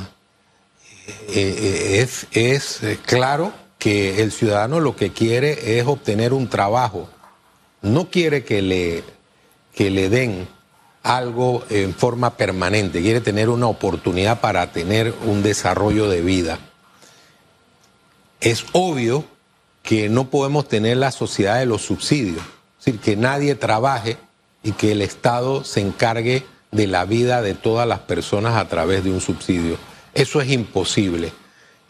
Es, 1.29 2.27
es 2.33 2.83
eh, 2.83 2.99
claro 3.05 3.53
que 3.79 4.23
el 4.23 4.31
ciudadano 4.31 4.81
lo 4.81 4.95
que 4.95 5.13
quiere 5.13 5.79
es 5.79 5.87
obtener 5.87 6.33
un 6.33 6.49
trabajo, 6.49 7.09
no 7.83 8.11
quiere 8.11 8.45
que 8.45 8.61
le, 8.63 9.05
que 9.75 9.91
le 9.91 10.09
den 10.09 10.49
algo 11.03 11.65
en 11.71 11.95
forma 11.95 12.37
permanente, 12.37 13.01
quiere 13.01 13.21
tener 13.21 13.49
una 13.49 13.69
oportunidad 13.69 14.41
para 14.41 14.71
tener 14.71 15.15
un 15.25 15.43
desarrollo 15.43 16.09
de 16.09 16.21
vida. 16.21 16.59
Es 18.41 18.67
obvio 18.73 19.25
que 19.83 20.09
no 20.09 20.29
podemos 20.29 20.69
tener 20.69 20.99
la 20.99 21.11
sociedad 21.11 21.59
de 21.59 21.67
los 21.67 21.83
subsidios, 21.83 22.43
es 22.79 22.85
decir, 22.85 23.01
que 23.01 23.17
nadie 23.17 23.55
trabaje 23.55 24.19
y 24.63 24.73
que 24.73 24.93
el 24.93 25.01
Estado 25.01 25.65
se 25.65 25.81
encargue 25.81 26.45
de 26.71 26.87
la 26.87 27.05
vida 27.05 27.43
de 27.43 27.55
todas 27.55 27.89
las 27.89 28.01
personas 28.01 28.57
a 28.57 28.69
través 28.69 29.05
de 29.05 29.11
un 29.11 29.21
subsidio. 29.21 29.79
Eso 30.15 30.41
es 30.41 30.51
imposible. 30.51 31.33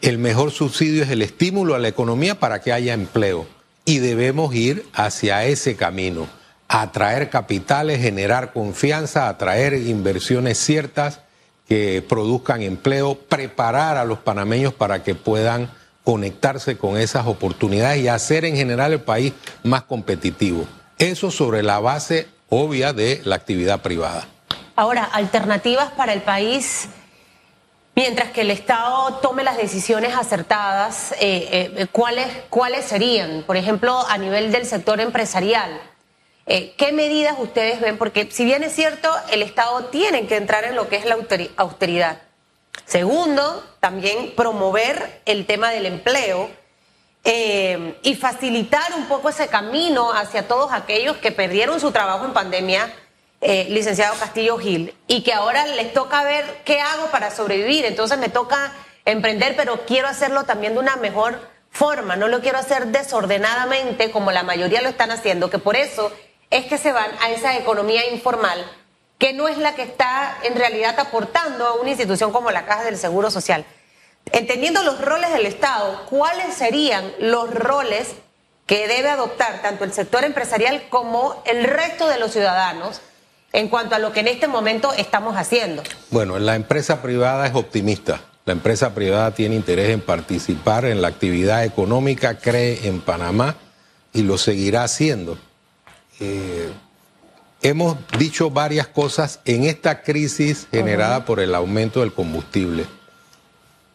El 0.01 0.17
mejor 0.17 0.51
subsidio 0.51 1.03
es 1.03 1.09
el 1.09 1.21
estímulo 1.21 1.75
a 1.75 1.79
la 1.79 1.87
economía 1.87 2.39
para 2.39 2.61
que 2.61 2.73
haya 2.73 2.93
empleo 2.93 3.47
y 3.85 3.99
debemos 3.99 4.53
ir 4.55 4.85
hacia 4.93 5.45
ese 5.45 5.75
camino 5.75 6.27
atraer 6.71 7.29
capitales, 7.29 8.01
generar 8.01 8.53
confianza, 8.53 9.27
atraer 9.27 9.73
inversiones 9.73 10.57
ciertas 10.57 11.19
que 11.67 12.01
produzcan 12.07 12.61
empleo, 12.61 13.15
preparar 13.15 13.97
a 13.97 14.05
los 14.05 14.19
panameños 14.19 14.73
para 14.73 15.03
que 15.03 15.13
puedan 15.13 15.69
conectarse 16.05 16.77
con 16.77 16.97
esas 16.97 17.27
oportunidades 17.27 18.01
y 18.01 18.07
hacer 18.07 18.45
en 18.45 18.55
general 18.55 18.93
el 18.93 19.01
país 19.01 19.33
más 19.63 19.83
competitivo. 19.83 20.65
Eso 20.97 21.29
sobre 21.29 21.61
la 21.61 21.79
base 21.79 22.29
obvia 22.47 22.93
de 22.93 23.21
la 23.25 23.35
actividad 23.35 23.81
privada. 23.81 24.25
Ahora, 24.77 25.03
alternativas 25.03 25.91
para 25.91 26.13
el 26.13 26.21
país, 26.21 26.87
mientras 27.95 28.31
que 28.31 28.41
el 28.41 28.51
Estado 28.51 29.15
tome 29.15 29.43
las 29.43 29.57
decisiones 29.57 30.15
acertadas, 30.15 31.11
eh, 31.13 31.73
eh, 31.77 31.87
¿cuáles, 31.91 32.27
¿cuáles 32.49 32.85
serían? 32.85 33.43
Por 33.43 33.57
ejemplo, 33.57 34.05
a 34.07 34.17
nivel 34.17 34.51
del 34.51 34.65
sector 34.65 34.99
empresarial 34.99 35.81
eh, 36.47 36.73
¿Qué 36.75 36.91
medidas 36.91 37.35
ustedes 37.39 37.79
ven? 37.79 37.99
Porque 37.99 38.29
si 38.31 38.43
bien 38.43 38.63
es 38.63 38.73
cierto, 38.73 39.09
el 39.31 39.43
Estado 39.43 39.85
tiene 39.85 40.25
que 40.25 40.35
entrar 40.35 40.63
en 40.63 40.75
lo 40.75 40.89
que 40.89 40.95
es 40.95 41.05
la 41.05 41.15
austeridad. 41.55 42.17
Segundo, 42.83 43.63
también 43.79 44.33
promover 44.35 45.21
el 45.25 45.45
tema 45.45 45.69
del 45.69 45.85
empleo 45.85 46.49
y 47.23 48.15
facilitar 48.15 48.93
un 48.95 49.05
poco 49.05 49.29
ese 49.29 49.47
camino 49.47 50.11
hacia 50.11 50.47
todos 50.47 50.71
aquellos 50.73 51.17
que 51.17 51.31
perdieron 51.31 51.79
su 51.79 51.91
trabajo 51.91 52.25
en 52.25 52.33
pandemia, 52.33 52.91
eh, 53.41 53.67
licenciado 53.69 54.15
Castillo 54.19 54.57
Gil, 54.57 54.95
y 55.07 55.23
que 55.23 55.33
ahora 55.33 55.65
les 55.65 55.93
toca 55.93 56.23
ver 56.23 56.61
qué 56.63 56.79
hago 56.79 57.07
para 57.07 57.31
sobrevivir. 57.31 57.85
Entonces 57.85 58.17
me 58.17 58.29
toca 58.29 58.71
emprender, 59.05 59.55
pero 59.55 59.85
quiero 59.85 60.07
hacerlo 60.07 60.43
también 60.43 60.73
de 60.73 60.79
una 60.79 60.95
mejor 60.95 61.49
forma, 61.71 62.15
no 62.15 62.27
lo 62.27 62.41
quiero 62.41 62.57
hacer 62.57 62.87
desordenadamente 62.87 64.11
como 64.11 64.31
la 64.31 64.43
mayoría 64.43 64.81
lo 64.81 64.89
están 64.89 65.09
haciendo, 65.09 65.49
que 65.49 65.57
por 65.57 65.75
eso 65.75 66.11
es 66.49 66.65
que 66.65 66.77
se 66.77 66.91
van 66.91 67.09
a 67.21 67.31
esa 67.31 67.57
economía 67.57 68.09
informal 68.11 68.63
que 69.17 69.33
no 69.33 69.47
es 69.47 69.59
la 69.59 69.75
que 69.75 69.83
está 69.83 70.37
en 70.41 70.55
realidad 70.55 70.99
aportando 70.99 71.67
a 71.67 71.75
una 71.75 71.89
institución 71.91 72.31
como 72.31 72.49
la 72.49 72.65
Caja 72.65 72.83
del 72.83 72.97
Seguro 72.97 73.29
Social. 73.29 73.65
Entendiendo 74.31 74.81
los 74.81 74.99
roles 74.99 75.31
del 75.31 75.45
Estado, 75.45 76.07
¿cuáles 76.09 76.55
serían 76.55 77.13
los 77.19 77.53
roles 77.53 78.13
que 78.65 78.87
debe 78.87 79.09
adoptar 79.09 79.61
tanto 79.61 79.83
el 79.83 79.93
sector 79.93 80.23
empresarial 80.23 80.89
como 80.89 81.41
el 81.45 81.65
resto 81.65 82.07
de 82.07 82.17
los 82.17 82.31
ciudadanos 82.31 83.01
en 83.53 83.67
cuanto 83.67 83.95
a 83.95 83.99
lo 83.99 84.11
que 84.11 84.21
en 84.21 84.27
este 84.27 84.47
momento 84.47 84.93
estamos 84.93 85.35
haciendo? 85.35 85.83
Bueno, 86.09 86.39
la 86.39 86.55
empresa 86.55 87.01
privada 87.01 87.47
es 87.47 87.55
optimista. 87.55 88.21
La 88.45 88.53
empresa 88.53 88.93
privada 88.95 89.31
tiene 89.31 89.55
interés 89.55 89.89
en 89.89 90.01
participar 90.01 90.85
en 90.85 91.01
la 91.01 91.09
actividad 91.09 91.63
económica, 91.63 92.39
cree 92.39 92.87
en 92.87 93.01
Panamá 93.01 93.55
y 94.13 94.23
lo 94.23 94.37
seguirá 94.37 94.83
haciendo. 94.83 95.37
Eh, 96.19 96.69
hemos 97.61 97.97
dicho 98.17 98.49
varias 98.49 98.87
cosas 98.87 99.39
en 99.45 99.65
esta 99.65 100.01
crisis 100.01 100.67
generada 100.71 101.25
por 101.25 101.39
el 101.39 101.53
aumento 101.53 101.99
del 101.99 102.13
combustible. 102.13 102.85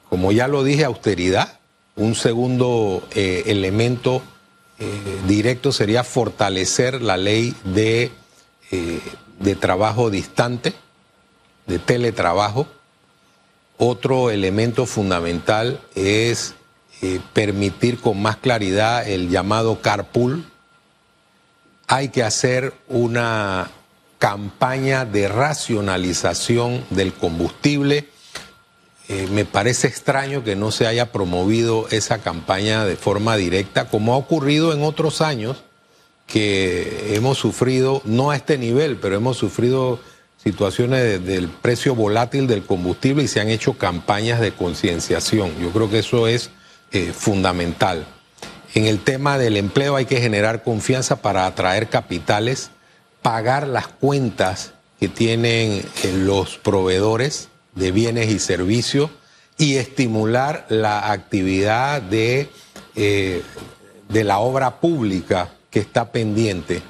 Como 0.09 0.31
ya 0.31 0.47
lo 0.47 0.63
dije, 0.63 0.85
austeridad. 0.85 1.59
Un 1.97 2.15
segundo 2.15 3.09
eh, 3.15 3.45
elemento 3.47 4.23
eh, 4.79 4.91
directo 5.27 5.73
sería 5.73 6.05
fortalecer 6.05 7.03
la 7.03 7.17
ley 7.17 7.57
de, 7.65 8.13
de 9.39 9.55
trabajo 9.55 10.11
distante, 10.11 10.75
de 11.67 11.79
teletrabajo. 11.79 12.67
Otro 13.79 14.31
elemento 14.31 14.87
fundamental 14.87 15.81
es 15.95 16.55
permitir 17.35 18.01
con 18.01 18.21
más 18.23 18.37
claridad 18.39 19.07
el 19.07 19.29
llamado 19.29 19.83
carpool, 19.83 20.47
hay 21.87 22.09
que 22.09 22.23
hacer 22.23 22.75
una 22.89 23.71
campaña 24.19 25.05
de 25.05 25.29
racionalización 25.29 26.85
del 26.91 27.13
combustible. 27.13 28.09
Eh, 29.09 29.29
me 29.31 29.45
parece 29.45 29.87
extraño 29.87 30.43
que 30.43 30.57
no 30.57 30.73
se 30.73 30.87
haya 30.87 31.13
promovido 31.13 31.87
esa 31.91 32.19
campaña 32.19 32.85
de 32.85 32.97
forma 32.97 33.37
directa, 33.37 33.89
como 33.89 34.15
ha 34.15 34.17
ocurrido 34.17 34.73
en 34.73 34.83
otros 34.83 35.21
años, 35.21 35.63
que 36.27 37.15
hemos 37.15 37.39
sufrido, 37.39 38.03
no 38.05 38.31
a 38.31 38.37
este 38.37 38.59
nivel, 38.59 38.97
pero 38.97 39.17
hemos 39.17 39.37
sufrido 39.37 40.01
situaciones 40.43 41.25
del 41.25 41.49
precio 41.49 41.95
volátil 41.95 42.47
del 42.47 42.65
combustible 42.65 43.25
y 43.25 43.29
se 43.29 43.41
han 43.41 43.49
hecho 43.49 43.75
campañas 43.75 44.41
de 44.41 44.53
concienciación. 44.53 45.51
Yo 45.61 45.71
creo 45.71 45.91
que 45.91 46.01
eso 46.01 46.27
es 46.29 46.51
eh, 46.93 47.13
fundamental. 47.13 48.07
En 48.75 48.85
el 48.85 49.01
tema 49.01 49.39
del 49.39 49.57
empleo 49.57 49.97
hay 49.97 50.05
que 50.05 50.21
generar 50.21 50.63
confianza 50.63 51.23
para 51.23 51.47
atraer 51.47 51.89
capitales, 51.89 52.71
pagar 53.23 53.67
las 53.67 53.89
cuentas 53.89 54.73
que 55.01 55.09
tienen 55.09 55.85
eh, 56.05 56.13
los 56.13 56.59
proveedores 56.59 57.49
de 57.75 57.91
bienes 57.93 58.31
y 58.31 58.39
servicios 58.39 59.11
y 59.59 59.77
estimular 59.77 60.67
la 60.69 61.11
actividad 61.11 62.03
de, 62.03 62.51
eh, 62.95 63.43
de 64.09 64.25
la 64.25 64.39
obra 64.39 64.81
pública 64.81 65.56
que 65.77 65.81
está 65.81 66.11
pendiente. 66.11 66.81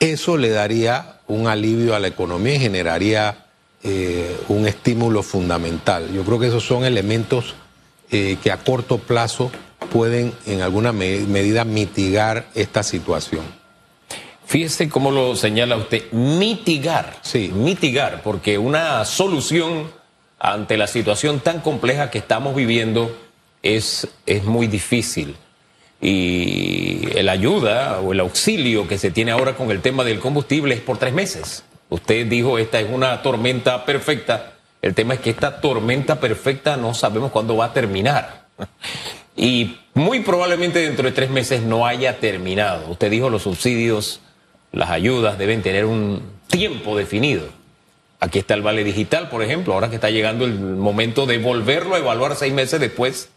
Eso 0.00 0.38
le 0.38 0.48
daría 0.48 1.18
un 1.26 1.48
alivio 1.48 1.94
a 1.94 1.98
la 1.98 2.08
economía 2.08 2.54
y 2.54 2.60
generaría 2.60 3.44
eh, 3.82 4.34
un 4.48 4.66
estímulo 4.66 5.22
fundamental. 5.22 6.10
Yo 6.14 6.24
creo 6.24 6.38
que 6.38 6.46
esos 6.46 6.64
son 6.64 6.86
elementos 6.86 7.54
que 8.08 8.50
a 8.50 8.56
corto 8.56 8.96
plazo 8.96 9.50
pueden 9.92 10.32
en 10.46 10.62
alguna 10.62 10.92
medida 10.92 11.66
mitigar 11.66 12.46
esta 12.54 12.82
situación. 12.82 13.44
Fíjese 14.46 14.88
cómo 14.88 15.10
lo 15.10 15.36
señala 15.36 15.76
usted, 15.76 16.10
mitigar. 16.12 17.18
Sí. 17.20 17.50
Mitigar, 17.54 18.22
porque 18.22 18.56
una 18.56 19.04
solución 19.04 19.90
ante 20.38 20.78
la 20.78 20.86
situación 20.86 21.40
tan 21.40 21.60
compleja 21.60 22.10
que 22.10 22.16
estamos 22.16 22.56
viviendo 22.56 23.14
es, 23.62 24.08
es 24.24 24.44
muy 24.44 24.68
difícil. 24.68 25.36
Y 26.04 27.22
la 27.22 27.32
ayuda 27.32 28.00
o 28.00 28.12
el 28.12 28.18
auxilio 28.18 28.88
que 28.88 28.98
se 28.98 29.12
tiene 29.12 29.30
ahora 29.30 29.54
con 29.54 29.70
el 29.70 29.80
tema 29.80 30.02
del 30.02 30.18
combustible 30.18 30.74
es 30.74 30.80
por 30.80 30.98
tres 30.98 31.14
meses. 31.14 31.62
Usted 31.88 32.26
dijo, 32.26 32.58
esta 32.58 32.80
es 32.80 32.90
una 32.90 33.22
tormenta 33.22 33.84
perfecta. 33.84 34.54
El 34.82 34.94
tema 34.94 35.14
es 35.14 35.20
que 35.20 35.30
esta 35.30 35.60
tormenta 35.60 36.18
perfecta 36.18 36.76
no 36.76 36.92
sabemos 36.92 37.30
cuándo 37.30 37.56
va 37.56 37.66
a 37.66 37.72
terminar. 37.72 38.46
Y 39.34 39.78
muy 39.94 40.20
probablemente 40.20 40.80
dentro 40.80 41.06
de 41.06 41.12
tres 41.12 41.30
meses 41.30 41.62
no 41.62 41.86
haya 41.86 42.20
terminado. 42.20 42.90
Usted 42.90 43.10
dijo, 43.10 43.30
los 43.30 43.44
subsidios, 43.44 44.20
las 44.72 44.90
ayudas 44.90 45.38
deben 45.38 45.62
tener 45.62 45.86
un 45.86 46.20
tiempo 46.48 46.94
definido. 46.98 47.46
Aquí 48.20 48.38
está 48.38 48.52
el 48.52 48.60
vale 48.60 48.84
digital, 48.84 49.30
por 49.30 49.42
ejemplo, 49.42 49.72
ahora 49.72 49.88
que 49.88 49.94
está 49.94 50.10
llegando 50.10 50.44
el 50.44 50.52
momento 50.52 51.24
de 51.24 51.38
volverlo 51.38 51.94
a 51.94 51.98
evaluar 51.98 52.36
seis 52.36 52.52
meses 52.52 52.78
después 52.78 53.30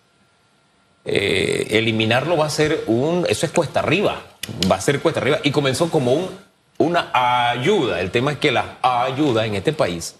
eh, 1.05 1.67
eliminarlo 1.69 2.35
va 2.35 2.47
a 2.47 2.49
ser 2.49 2.83
un, 2.87 3.25
eso 3.29 3.45
es 3.45 3.51
cuesta 3.51 3.79
arriba, 3.79 4.23
va 4.69 4.75
a 4.75 4.81
ser 4.81 4.99
cuesta 4.99 5.21
arriba. 5.21 5.39
Y 5.43 5.51
comenzó 5.51 5.89
como 5.89 6.13
un, 6.13 6.29
una 6.77 7.11
ayuda. 7.51 8.01
El 8.01 8.11
tema 8.11 8.31
es 8.33 8.39
que 8.39 8.51
las 8.51 8.65
ayudas 8.81 9.45
en 9.45 9.55
este 9.55 9.71
país 9.71 10.15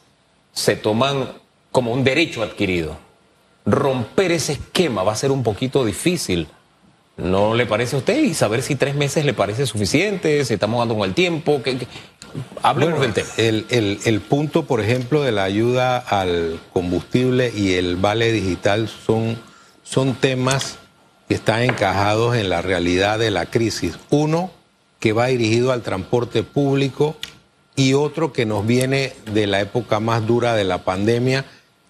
se 0.54 0.76
toman 0.76 1.30
como 1.72 1.92
un 1.92 2.04
derecho 2.04 2.44
adquirido. 2.44 2.98
Romper 3.66 4.32
ese 4.32 4.54
esquema 4.54 5.04
va 5.04 5.14
a 5.14 5.16
ser 5.16 5.32
un 5.32 5.44
poquito 5.44 5.84
difícil. 5.84 6.48
¿No 7.18 7.56
le 7.56 7.66
parece 7.66 7.96
a 7.96 8.00
usted? 8.00 8.22
Y 8.24 8.34
saber 8.34 8.62
si 8.62 8.76
tres 8.76 8.94
meses 8.94 9.26
le 9.26 9.34
parece 9.34 9.66
suficiente, 9.66 10.44
si 10.46 10.54
estamos 10.54 10.80
dando 10.80 10.96
con 10.96 11.08
el 11.08 11.16
tiempo. 11.16 11.64
Que, 11.64 11.88
Hablemos 12.62 13.00
del 13.00 13.14
tema. 13.14 13.30
El, 13.38 13.66
el, 13.70 14.00
el 14.06 14.22
punto, 14.22 14.66
por 14.66 14.82
ejemplo, 14.82 15.24
de 15.24 15.32
la 15.32 15.46
ayuda 15.46 15.98
al 15.98 16.60
combustible 16.74 17.52
y 17.56 17.74
el 17.74 17.96
vale 17.96 18.32
digital 18.32 18.90
son 18.90 19.38
son 19.86 20.16
temas 20.16 20.78
que 21.30 21.36
están 21.36 21.62
encajados 21.62 22.36
en 22.36 22.50
la 22.50 22.62
realidad 22.62 23.18
de 23.20 23.32
la 23.32 23.46
crisis. 23.46 23.98
Uno 24.10 24.52
que 25.00 25.14
va 25.14 25.28
dirigido 25.28 25.72
al 25.72 25.84
transporte 25.84 26.44
público 26.44 27.16
y 27.78 27.94
otro 27.94 28.34
que 28.34 28.46
nos 28.46 28.66
viene 28.66 29.14
de 29.32 29.48
la 29.48 29.62
época 29.62 30.02
más 30.02 30.26
dura 30.28 30.56
de 30.56 30.66
la 30.66 30.84
pandemia 30.84 31.46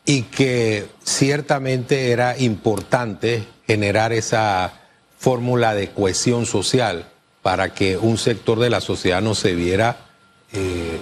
y 0.05 0.23
que 0.23 0.87
ciertamente 1.03 2.11
era 2.11 2.37
importante 2.37 3.47
generar 3.65 4.13
esa 4.13 4.73
fórmula 5.17 5.73
de 5.73 5.89
cohesión 5.89 6.45
social 6.45 7.07
para 7.41 7.73
que 7.73 7.97
un 7.97 8.17
sector 8.17 8.59
de 8.59 8.69
la 8.69 8.81
sociedad 8.81 9.21
no 9.21 9.33
se 9.33 9.55
viera 9.55 9.97
eh, 10.53 11.01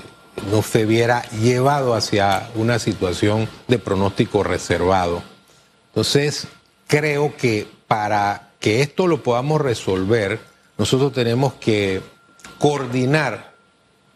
no 0.49 0.61
se 0.63 0.85
viera 0.85 1.23
llevado 1.31 1.93
hacia 1.93 2.49
una 2.55 2.79
situación 2.79 3.47
de 3.67 3.77
pronóstico 3.77 4.43
reservado. 4.43 5.21
Entonces, 5.89 6.47
creo 6.87 7.35
que 7.35 7.67
para 7.87 8.51
que 8.59 8.81
esto 8.81 9.07
lo 9.07 9.23
podamos 9.23 9.61
resolver, 9.61 10.39
nosotros 10.77 11.13
tenemos 11.13 11.53
que 11.53 12.01
coordinar 12.59 13.53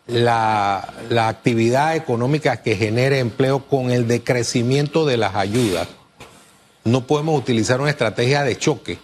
la, 0.08 0.94
actividad 1.28 1.96
económica 1.96 2.62
que 2.62 2.76
genere 2.76 3.20
empleo 3.20 3.68
con 3.68 3.92
el 3.92 4.08
decrecimiento 4.08 5.06
de 5.06 5.18
las 5.18 5.36
ayudas. 5.36 5.88
No 6.84 7.06
podemos 7.06 7.38
utilizar 7.38 7.82
una 7.82 7.90
estrategia 7.90 8.44
de 8.44 8.58
choque. 8.58 8.98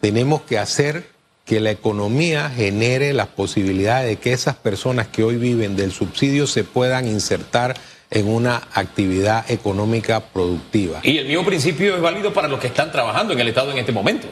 Tenemos 0.00 0.42
que 0.42 0.58
hacer 0.58 1.10
que 1.44 1.60
la 1.60 1.70
economía 1.70 2.50
genere 2.50 3.12
las 3.12 3.28
posibilidades 3.28 4.08
de 4.08 4.16
que 4.16 4.32
esas 4.32 4.56
personas 4.56 5.06
que 5.06 5.22
hoy 5.22 5.36
viven 5.36 5.76
del 5.76 5.92
subsidio 5.92 6.46
se 6.46 6.64
puedan 6.64 7.06
insertar 7.06 7.76
en 8.10 8.28
una 8.28 8.62
actividad 8.72 9.50
económica 9.50 10.20
productiva. 10.20 11.00
Y 11.02 11.18
el 11.18 11.26
mismo 11.26 11.44
principio 11.44 11.96
es 11.96 12.00
válido 12.00 12.32
para 12.32 12.48
los 12.48 12.60
que 12.60 12.68
están 12.68 12.92
trabajando 12.92 13.32
en 13.32 13.40
el 13.40 13.48
Estado 13.48 13.72
en 13.72 13.78
este 13.78 13.92
momento. 13.92 14.28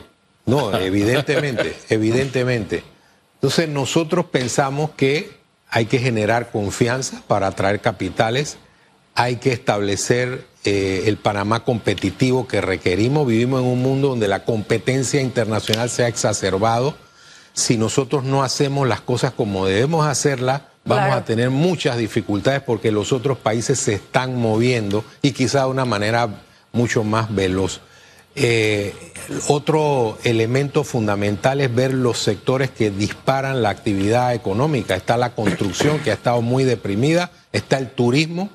No, 0.47 0.77
evidentemente, 0.79 1.75
evidentemente. 1.89 2.85
Entonces 3.35 3.69
nosotros 3.69 4.27
pensamos 4.27 4.91
que 4.97 5.31
hay 5.69 5.87
que 5.87 5.99
generar 5.99 6.51
confianza 6.51 7.23
para 7.27 7.49
atraer 7.49 7.81
capitales, 7.81 8.59
hay 9.15 9.37
que 9.37 9.53
establecer 9.53 10.47
eh, 10.65 11.05
el 11.07 11.17
Panamá 11.17 11.65
competitivo 11.65 12.49
que 12.49 12.61
requerimos. 12.61 13.27
Vivimos 13.27 13.61
en 13.61 13.67
un 13.67 13.83
mundo 13.83 14.09
donde 14.09 14.29
la 14.29 14.45
competencia 14.45 15.21
internacional 15.21 15.91
se 15.91 16.05
ha 16.05 16.09
exacerbado. 16.09 16.97
Si 17.53 17.77
nosotros 17.77 18.25
no 18.25 18.43
hacemos 18.43 18.89
las 18.89 19.01
cosas 19.01 19.33
como 19.33 19.67
debemos 19.67 20.07
hacerlas, 20.07 20.63
vamos 20.85 21.17
a 21.17 21.25
tener 21.25 21.51
muchas 21.51 21.97
dificultades 21.97 22.63
porque 22.63 22.93
los 22.93 23.13
otros 23.13 23.39
países 23.39 23.79
se 23.79 23.95
están 23.95 24.37
moviendo 24.37 25.05
y 25.23 25.33
quizá 25.33 25.65
de 25.65 25.71
una 25.71 25.85
manera 25.85 26.29
mucho 26.73 27.05
más 27.05 27.35
veloz. 27.35 27.81
Eh, 28.37 28.93
otro 29.47 30.19
elemento 30.25 30.83
fundamental 30.83 31.61
es 31.61 31.73
ver 31.73 31.95
los 31.95 32.19
sectores 32.19 32.71
que 32.71 32.91
disparan 32.91 33.63
la 33.63 33.71
actividad 33.71 34.35
económica. 34.35 34.97
Está 34.97 35.17
la 35.17 35.35
construcción, 35.35 36.01
que 36.01 36.11
ha 36.11 36.15
estado 36.15 36.43
muy 36.43 36.65
deprimida, 36.65 37.31
está 37.53 37.79
el 37.79 37.91
turismo, 37.91 38.51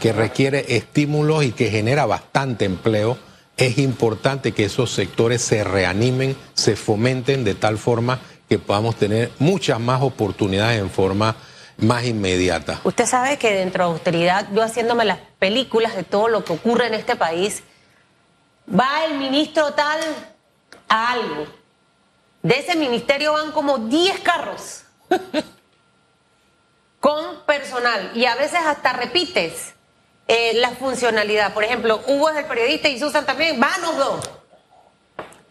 que 0.00 0.12
requiere 0.12 0.76
estímulos 0.76 1.44
y 1.44 1.52
que 1.52 1.70
genera 1.70 2.06
bastante 2.06 2.64
empleo. 2.64 3.18
Es 3.56 3.76
importante 3.78 4.52
que 4.52 4.64
esos 4.64 4.90
sectores 4.92 5.42
se 5.42 5.62
reanimen, 5.62 6.36
se 6.54 6.74
fomenten 6.76 7.44
de 7.44 7.54
tal 7.54 7.76
forma 7.76 8.20
que 8.48 8.58
podamos 8.58 8.96
tener 8.96 9.30
muchas 9.38 9.80
más 9.80 10.00
oportunidades 10.00 10.80
en 10.80 10.90
forma 10.90 11.36
más 11.78 12.04
inmediata. 12.04 12.80
Usted 12.84 13.06
sabe 13.06 13.38
que 13.38 13.52
dentro 13.52 13.84
de 13.84 13.92
austeridad, 13.92 14.48
yo 14.52 14.62
haciéndome 14.62 15.04
las 15.04 15.18
películas 15.38 15.96
de 15.96 16.04
todo 16.04 16.28
lo 16.28 16.44
que 16.44 16.52
ocurre 16.52 16.86
en 16.86 16.94
este 16.94 17.16
país, 17.16 17.62
va 18.68 19.04
el 19.04 19.18
ministro 19.18 19.72
tal 19.72 20.00
a 20.88 21.12
algo. 21.12 21.46
De 22.42 22.58
ese 22.58 22.76
ministerio 22.76 23.32
van 23.32 23.52
como 23.52 23.78
10 23.78 24.20
carros 24.20 24.82
con 27.00 27.42
personal 27.46 28.12
y 28.14 28.26
a 28.26 28.34
veces 28.34 28.60
hasta 28.64 28.92
repites 28.92 29.74
eh, 30.26 30.52
la 30.54 30.70
funcionalidad. 30.70 31.52
Por 31.52 31.64
ejemplo, 31.64 32.00
Hugo 32.06 32.30
es 32.30 32.36
el 32.36 32.44
periodista 32.46 32.88
y 32.88 32.98
Susan 32.98 33.26
también, 33.26 33.60
van 33.60 33.80
los 33.82 33.96
dos. 33.96 34.30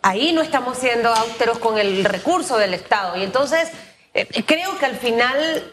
Ahí 0.02 0.34
no 0.34 0.42
estamos 0.42 0.78
siendo 0.78 1.10
austeros 1.10 1.60
con 1.60 1.78
el 1.78 2.04
recurso 2.04 2.58
del 2.58 2.74
Estado. 2.74 3.16
Y 3.18 3.24
entonces 3.24 3.70
eh, 4.14 4.28
creo 4.46 4.78
que 4.78 4.86
al 4.86 4.98
final 4.98 5.72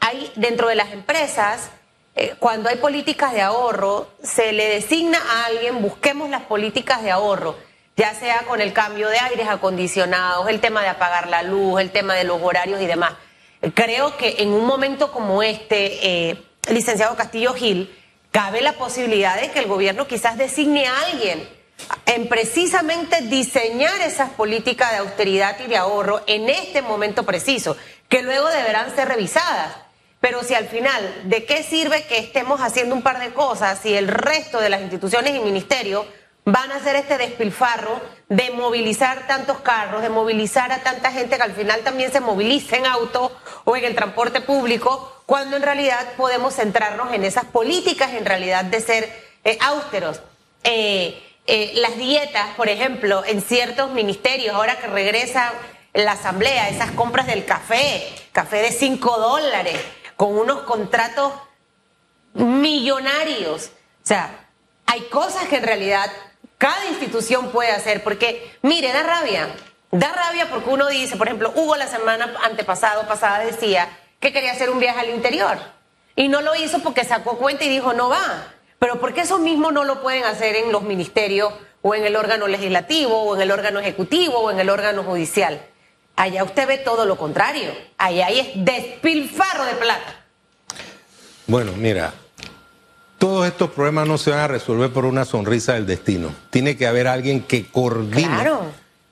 hay 0.00 0.32
dentro 0.36 0.68
de 0.68 0.74
las 0.74 0.92
empresas, 0.92 1.70
eh, 2.14 2.34
cuando 2.38 2.68
hay 2.68 2.76
políticas 2.76 3.32
de 3.32 3.42
ahorro, 3.42 4.08
se 4.22 4.52
le 4.52 4.68
designa 4.68 5.18
a 5.18 5.46
alguien, 5.46 5.80
busquemos 5.80 6.28
las 6.30 6.42
políticas 6.42 7.02
de 7.02 7.10
ahorro, 7.10 7.56
ya 7.96 8.14
sea 8.14 8.42
con 8.48 8.60
el 8.60 8.72
cambio 8.72 9.08
de 9.08 9.18
aires 9.18 9.48
acondicionados, 9.48 10.48
el 10.48 10.60
tema 10.60 10.82
de 10.82 10.88
apagar 10.88 11.28
la 11.28 11.42
luz, 11.42 11.80
el 11.80 11.90
tema 11.90 12.14
de 12.14 12.24
los 12.24 12.40
horarios 12.42 12.80
y 12.80 12.86
demás. 12.86 13.12
Creo 13.74 14.16
que 14.16 14.36
en 14.38 14.52
un 14.52 14.66
momento 14.66 15.12
como 15.12 15.42
este, 15.42 16.30
eh, 16.30 16.42
licenciado 16.68 17.16
Castillo 17.16 17.54
Gil, 17.54 17.94
cabe 18.30 18.60
la 18.62 18.72
posibilidad 18.72 19.40
de 19.40 19.50
que 19.50 19.60
el 19.60 19.66
gobierno 19.66 20.06
quizás 20.06 20.36
designe 20.36 20.86
a 20.86 21.00
alguien 21.02 21.48
en 22.06 22.28
precisamente 22.28 23.22
diseñar 23.22 24.00
esas 24.00 24.30
políticas 24.30 24.90
de 24.90 24.98
austeridad 24.98 25.56
y 25.60 25.68
de 25.68 25.76
ahorro 25.76 26.22
en 26.26 26.48
este 26.48 26.82
momento 26.82 27.24
preciso, 27.24 27.76
que 28.08 28.22
luego 28.22 28.48
deberán 28.48 28.94
ser 28.94 29.08
revisadas 29.08 29.87
pero 30.20 30.42
si 30.42 30.54
al 30.54 30.66
final, 30.66 31.22
¿de 31.24 31.44
qué 31.44 31.62
sirve 31.62 32.04
que 32.04 32.18
estemos 32.18 32.60
haciendo 32.60 32.94
un 32.94 33.02
par 33.02 33.20
de 33.20 33.32
cosas 33.32 33.78
si 33.80 33.94
el 33.94 34.08
resto 34.08 34.60
de 34.60 34.68
las 34.68 34.80
instituciones 34.80 35.34
y 35.34 35.40
ministerios 35.40 36.06
van 36.44 36.72
a 36.72 36.76
hacer 36.76 36.96
este 36.96 37.18
despilfarro 37.18 38.00
de 38.28 38.50
movilizar 38.50 39.26
tantos 39.26 39.58
carros, 39.60 40.02
de 40.02 40.08
movilizar 40.08 40.72
a 40.72 40.82
tanta 40.82 41.12
gente 41.12 41.36
que 41.36 41.42
al 41.42 41.52
final 41.52 41.80
también 41.80 42.10
se 42.10 42.20
moviliza 42.20 42.76
en 42.76 42.86
auto 42.86 43.36
o 43.64 43.76
en 43.76 43.84
el 43.84 43.94
transporte 43.94 44.40
público, 44.40 45.22
cuando 45.26 45.56
en 45.56 45.62
realidad 45.62 46.14
podemos 46.16 46.54
centrarnos 46.54 47.12
en 47.12 47.24
esas 47.24 47.44
políticas 47.44 48.14
en 48.14 48.24
realidad 48.24 48.64
de 48.64 48.80
ser 48.80 49.28
eh, 49.44 49.58
austeros? 49.60 50.20
Eh, 50.64 51.22
eh, 51.46 51.72
las 51.76 51.96
dietas, 51.96 52.48
por 52.56 52.68
ejemplo, 52.68 53.22
en 53.26 53.40
ciertos 53.40 53.90
ministerios, 53.92 54.54
ahora 54.54 54.78
que 54.78 54.86
regresa 54.86 55.52
la 55.94 56.12
asamblea, 56.12 56.68
esas 56.68 56.90
compras 56.92 57.26
del 57.26 57.44
café, 57.44 58.06
café 58.32 58.58
de 58.58 58.72
5 58.72 59.18
dólares 59.18 59.76
con 60.18 60.36
unos 60.36 60.62
contratos 60.62 61.32
millonarios. 62.34 63.70
O 64.02 64.06
sea, 64.06 64.48
hay 64.84 65.02
cosas 65.02 65.46
que 65.46 65.58
en 65.58 65.62
realidad 65.62 66.10
cada 66.58 66.86
institución 66.86 67.50
puede 67.52 67.70
hacer, 67.70 68.02
porque, 68.02 68.58
mire, 68.62 68.92
da 68.92 69.04
rabia. 69.04 69.48
Da 69.92 70.12
rabia 70.12 70.50
porque 70.50 70.70
uno 70.70 70.88
dice, 70.88 71.16
por 71.16 71.28
ejemplo, 71.28 71.52
Hugo 71.54 71.76
la 71.76 71.86
semana 71.86 72.34
antepasada 72.42 73.06
pasada 73.06 73.38
decía 73.44 73.88
que 74.18 74.32
quería 74.32 74.50
hacer 74.52 74.70
un 74.70 74.80
viaje 74.80 74.98
al 74.98 75.10
interior. 75.10 75.56
Y 76.16 76.26
no 76.26 76.40
lo 76.40 76.56
hizo 76.56 76.80
porque 76.80 77.04
sacó 77.04 77.38
cuenta 77.38 77.64
y 77.64 77.68
dijo, 77.68 77.92
no 77.92 78.08
va. 78.08 78.52
Pero 78.80 78.98
¿por 78.98 79.14
qué 79.14 79.20
eso 79.20 79.38
mismo 79.38 79.70
no 79.70 79.84
lo 79.84 80.02
pueden 80.02 80.24
hacer 80.24 80.56
en 80.56 80.72
los 80.72 80.82
ministerios 80.82 81.54
o 81.80 81.94
en 81.94 82.04
el 82.04 82.16
órgano 82.16 82.48
legislativo 82.48 83.22
o 83.22 83.36
en 83.36 83.42
el 83.42 83.52
órgano 83.52 83.78
ejecutivo 83.78 84.40
o 84.40 84.50
en 84.50 84.58
el 84.58 84.68
órgano 84.68 85.04
judicial? 85.04 85.64
Allá 86.18 86.42
usted 86.42 86.66
ve 86.66 86.78
todo 86.78 87.06
lo 87.06 87.16
contrario. 87.16 87.70
Allá 87.96 88.26
hay 88.26 88.40
es 88.40 88.48
despilfarro 88.56 89.64
de 89.64 89.74
plata. 89.74 90.16
Bueno, 91.46 91.70
mira, 91.76 92.12
todos 93.18 93.46
estos 93.46 93.70
problemas 93.70 94.08
no 94.08 94.18
se 94.18 94.32
van 94.32 94.40
a 94.40 94.48
resolver 94.48 94.92
por 94.92 95.04
una 95.04 95.24
sonrisa 95.24 95.74
del 95.74 95.86
destino. 95.86 96.34
Tiene 96.50 96.76
que 96.76 96.88
haber 96.88 97.06
alguien 97.06 97.40
que 97.42 97.66
coordine 97.66 98.50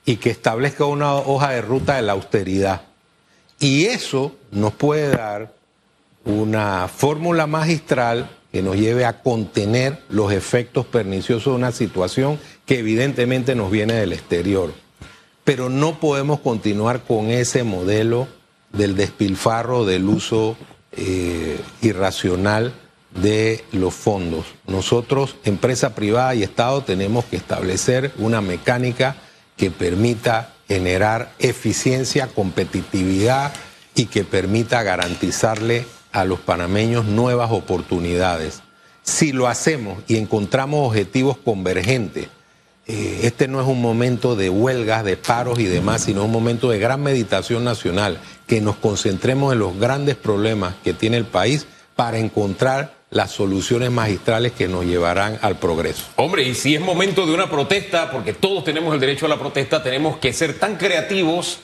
y 0.03 0.17
que 0.17 0.29
establezca 0.29 0.83
una 0.83 1.15
hoja 1.15 1.51
de 1.51 1.61
ruta 1.61 1.95
de 1.95 2.01
la 2.01 2.11
austeridad. 2.11 2.81
Y 3.57 3.85
eso 3.85 4.35
nos 4.51 4.73
puede 4.73 5.15
dar 5.15 5.53
una 6.25 6.89
fórmula 6.89 7.47
magistral 7.47 8.29
que 8.51 8.61
nos 8.61 8.75
lleve 8.75 9.05
a 9.05 9.21
contener 9.21 10.03
los 10.09 10.33
efectos 10.33 10.85
perniciosos 10.85 11.53
de 11.53 11.57
una 11.57 11.71
situación 11.71 12.37
que 12.65 12.79
evidentemente 12.79 13.55
nos 13.55 13.71
viene 13.71 13.93
del 13.93 14.11
exterior. 14.11 14.73
Pero 15.47 15.69
no 15.69 16.01
podemos 16.01 16.41
continuar 16.41 17.03
con 17.03 17.27
ese 17.29 17.63
modelo 17.63 18.27
del 18.73 18.97
despilfarro, 18.97 19.85
del 19.85 20.03
uso 20.03 20.57
eh, 20.91 21.57
irracional 21.81 22.73
de 23.11 23.63
los 23.71 23.93
fondos. 23.93 24.45
Nosotros, 24.67 25.37
empresa 25.45 25.95
privada 25.95 26.35
y 26.35 26.43
Estado, 26.43 26.83
tenemos 26.83 27.23
que 27.23 27.37
establecer 27.37 28.11
una 28.17 28.41
mecánica 28.41 29.15
que 29.55 29.71
permita 29.71 30.53
generar 30.67 31.31
eficiencia, 31.39 32.27
competitividad 32.27 33.53
y 33.95 34.07
que 34.07 34.25
permita 34.25 34.83
garantizarle 34.83 35.85
a 36.11 36.25
los 36.25 36.41
panameños 36.41 37.05
nuevas 37.05 37.51
oportunidades. 37.51 38.63
Si 39.01 39.31
lo 39.31 39.47
hacemos 39.47 40.03
y 40.09 40.17
encontramos 40.17 40.85
objetivos 40.85 41.37
convergentes, 41.37 42.27
eh, 42.87 43.19
este 43.23 43.47
no 43.47 43.59
es 43.59 43.67
un 43.67 43.81
momento 43.81 44.35
de 44.35 44.49
huelgas, 44.49 45.03
de 45.03 45.17
paros 45.17 45.59
y 45.59 45.65
demás, 45.65 46.03
sino 46.03 46.23
un 46.23 46.31
momento 46.31 46.69
de 46.69 46.79
gran 46.79 47.03
meditación 47.03 47.63
nacional, 47.63 48.19
que 48.47 48.61
nos 48.61 48.77
concentremos 48.77 49.51
en 49.51 49.59
los 49.59 49.77
grandes 49.77 50.15
problemas 50.15 50.75
que 50.83 50.93
tiene 50.93 51.17
el 51.17 51.25
país 51.25 51.67
para 51.95 52.17
encontrar 52.17 52.95
las 53.09 53.31
soluciones 53.31 53.91
magistrales 53.91 54.51
que 54.51 54.67
nos 54.67 54.85
llevarán 54.85 55.37
al 55.41 55.57
progreso. 55.57 56.03
Hombre, 56.15 56.43
y 56.43 56.55
si 56.55 56.75
es 56.75 56.81
momento 56.81 57.25
de 57.25 57.33
una 57.33 57.49
protesta, 57.49 58.11
porque 58.11 58.33
todos 58.33 58.63
tenemos 58.63 58.93
el 58.93 58.99
derecho 58.99 59.25
a 59.25 59.29
la 59.29 59.39
protesta, 59.39 59.83
tenemos 59.83 60.17
que 60.17 60.31
ser 60.33 60.57
tan 60.57 60.77
creativos 60.77 61.59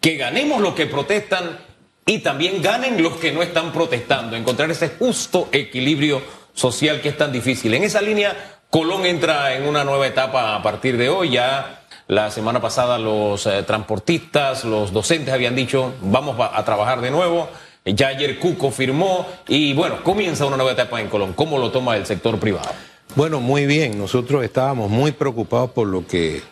que 0.00 0.16
ganemos 0.16 0.60
los 0.60 0.74
que 0.74 0.86
protestan 0.86 1.58
y 2.06 2.18
también 2.18 2.62
ganen 2.62 3.02
los 3.02 3.16
que 3.16 3.32
no 3.32 3.42
están 3.42 3.72
protestando, 3.72 4.36
encontrar 4.36 4.70
ese 4.70 4.90
justo 4.90 5.48
equilibrio 5.52 6.22
social 6.54 7.00
que 7.00 7.10
es 7.10 7.16
tan 7.16 7.32
difícil. 7.32 7.74
En 7.74 7.84
esa 7.84 8.00
línea, 8.00 8.57
Colón 8.70 9.06
entra 9.06 9.54
en 9.56 9.66
una 9.66 9.82
nueva 9.82 10.06
etapa 10.06 10.54
a 10.54 10.62
partir 10.62 10.98
de 10.98 11.08
hoy, 11.08 11.30
ya 11.30 11.84
la 12.06 12.30
semana 12.30 12.60
pasada 12.60 12.98
los 12.98 13.46
eh, 13.46 13.62
transportistas, 13.62 14.64
los 14.64 14.92
docentes 14.92 15.32
habían 15.32 15.56
dicho, 15.56 15.94
vamos 16.02 16.36
a 16.38 16.62
trabajar 16.66 17.00
de 17.00 17.10
nuevo. 17.10 17.48
Ya 17.86 18.08
ayer 18.08 18.38
Cuco 18.38 18.70
firmó 18.70 19.26
y 19.46 19.72
bueno, 19.72 20.04
comienza 20.04 20.44
una 20.44 20.58
nueva 20.58 20.72
etapa 20.72 21.00
en 21.00 21.08
Colón. 21.08 21.32
¿Cómo 21.32 21.56
lo 21.56 21.70
toma 21.70 21.96
el 21.96 22.04
sector 22.04 22.38
privado? 22.38 22.68
Bueno, 23.14 23.40
muy 23.40 23.64
bien. 23.64 23.98
Nosotros 23.98 24.44
estábamos 24.44 24.90
muy 24.90 25.12
preocupados 25.12 25.70
por 25.70 25.86
lo 25.86 26.06
que 26.06 26.42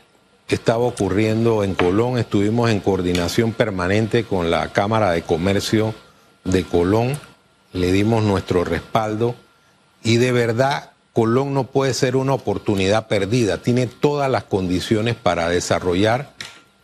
estaba 0.49 0.85
ocurriendo 0.85 1.65
en 1.65 1.75
Colón. 1.75 2.17
Estuvimos 2.17 2.71
en 2.71 2.81
coordinación 2.81 3.53
permanente 3.53 4.25
con 4.25 4.51
la 4.51 4.73
Cámara 4.73 5.11
de 5.11 5.21
Comercio 5.21 5.95
de 6.45 6.65
Colón. 6.65 7.19
Le 7.75 7.93
dimos 7.93 8.23
nuestro 8.23 8.65
respaldo 8.65 9.35
y 10.03 10.17
de 10.17 10.33
verdad 10.33 10.93
Colón 11.17 11.55
no 11.55 11.65
puede 11.65 11.95
ser 11.95 12.15
una 12.15 12.35
oportunidad 12.35 13.09
perdida. 13.09 13.57
Tiene 13.57 13.87
todas 13.87 14.31
las 14.31 14.45
condiciones 14.45 15.15
para 15.15 15.49
desarrollar 15.49 16.35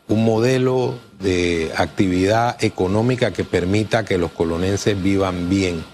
un 0.08 0.24
modelo 0.24 0.94
de 1.20 1.70
actividad 1.76 2.56
económica 2.64 3.34
que 3.34 3.44
permita 3.44 4.06
que 4.06 4.16
los 4.16 4.30
colonenses 4.32 5.02
vivan 5.02 5.50
bien. 5.50 5.84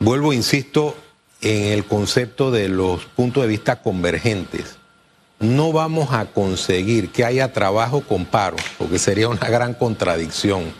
Vuelvo, 0.00 0.34
insisto, 0.34 0.96
en 1.40 1.72
el 1.72 1.86
concepto 1.86 2.50
de 2.50 2.68
los 2.68 3.06
puntos 3.06 3.44
de 3.44 3.48
vista 3.48 3.80
convergentes. 3.80 4.76
No 5.40 5.72
vamos 5.72 6.12
a 6.12 6.26
conseguir 6.26 7.08
que 7.08 7.24
haya 7.24 7.54
trabajo 7.54 8.02
con 8.02 8.26
paro, 8.26 8.58
porque 8.76 8.98
sería 8.98 9.30
una 9.30 9.48
gran 9.48 9.72
contradicción. 9.72 10.74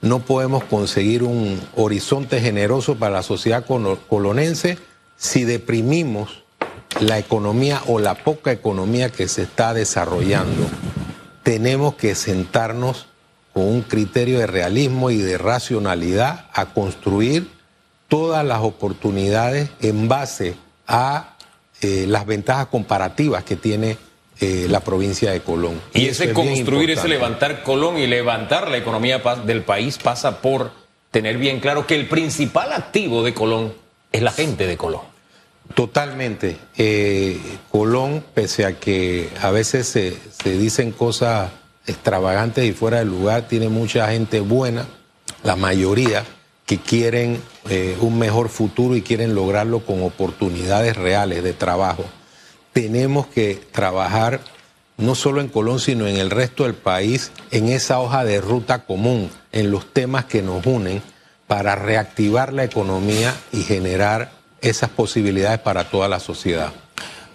No 0.00 0.20
podemos 0.20 0.64
conseguir 0.64 1.24
un 1.24 1.60
horizonte 1.76 2.40
generoso 2.40 2.94
para 2.94 3.16
la 3.16 3.22
sociedad 3.22 3.66
colonense 4.08 4.78
si 5.22 5.44
deprimimos 5.44 6.42
la 6.98 7.16
economía 7.16 7.80
o 7.86 8.00
la 8.00 8.16
poca 8.16 8.50
economía 8.50 9.08
que 9.08 9.28
se 9.28 9.42
está 9.42 9.72
desarrollando 9.72 10.66
tenemos 11.44 11.94
que 11.94 12.16
sentarnos 12.16 13.06
con 13.52 13.62
un 13.62 13.82
criterio 13.82 14.40
de 14.40 14.48
realismo 14.48 15.10
y 15.10 15.18
de 15.18 15.38
racionalidad 15.38 16.46
a 16.52 16.74
construir 16.74 17.48
todas 18.08 18.44
las 18.44 18.62
oportunidades 18.62 19.70
en 19.80 20.08
base 20.08 20.56
a 20.88 21.36
eh, 21.82 22.06
las 22.08 22.26
ventajas 22.26 22.66
comparativas 22.66 23.44
que 23.44 23.54
tiene 23.54 23.98
eh, 24.40 24.66
la 24.68 24.80
provincia 24.80 25.30
de 25.30 25.40
Colón. 25.40 25.80
Y, 25.94 26.08
ese 26.08 26.32
construir, 26.32 26.90
ese 26.90 27.06
levantar 27.06 27.62
Colón 27.62 27.96
y 27.96 28.08
levantar 28.08 28.68
la 28.68 28.76
economía 28.76 29.22
del 29.46 29.62
país 29.62 29.98
pasa 29.98 30.40
por 30.40 30.72
tener 31.12 31.38
bien 31.38 31.60
claro 31.60 31.86
que 31.86 31.94
el 31.94 32.08
principal 32.08 32.72
activo 32.72 33.22
de 33.22 33.34
Colón 33.34 33.72
es 34.10 34.22
la 34.22 34.32
gente 34.32 34.66
de 34.66 34.76
Colón. 34.76 35.11
Totalmente. 35.74 36.58
Eh, 36.76 37.40
Colón, 37.70 38.24
pese 38.34 38.66
a 38.66 38.78
que 38.78 39.30
a 39.40 39.50
veces 39.50 39.86
se, 39.86 40.18
dicen 40.44 40.92
cosas 40.92 41.50
extravagantes 41.86 42.64
y 42.64 42.72
fuera 42.72 42.98
de 42.98 43.04
lugar, 43.06 43.48
tiene 43.48 43.68
mucha 43.68 44.10
gente 44.10 44.40
buena, 44.40 44.86
la 45.42 45.56
mayoría, 45.56 46.24
que 46.66 46.78
quieren 46.78 47.40
eh, 47.68 47.96
un 48.00 48.18
mejor 48.18 48.48
futuro 48.48 48.96
y 48.96 49.02
quieren 49.02 49.34
lograrlo 49.34 49.80
con 49.80 50.02
oportunidades 50.02 50.96
reales 50.96 51.42
de 51.42 51.52
trabajo. 51.52 52.04
Tenemos 52.72 53.26
que 53.26 53.60
trabajar 53.72 54.40
no 54.98 55.14
solo 55.14 55.40
en 55.40 55.48
Colón, 55.48 55.80
sino 55.80 56.06
en 56.06 56.16
el 56.16 56.30
resto 56.30 56.64
del 56.64 56.74
país, 56.74 57.32
en 57.50 57.68
esa 57.68 57.98
hoja 57.98 58.24
de 58.24 58.40
ruta 58.40 58.84
común, 58.84 59.30
en 59.50 59.70
los 59.70 59.92
temas 59.92 60.26
que 60.26 60.42
nos 60.42 60.64
unen, 60.66 61.02
para 61.46 61.74
reactivar 61.74 62.52
la 62.52 62.64
economía 62.64 63.34
y 63.52 63.62
generar 63.62 64.41
esas 64.62 64.90
posibilidades 64.90 65.58
para 65.58 65.84
toda 65.84 66.08
la 66.08 66.20
sociedad. 66.20 66.72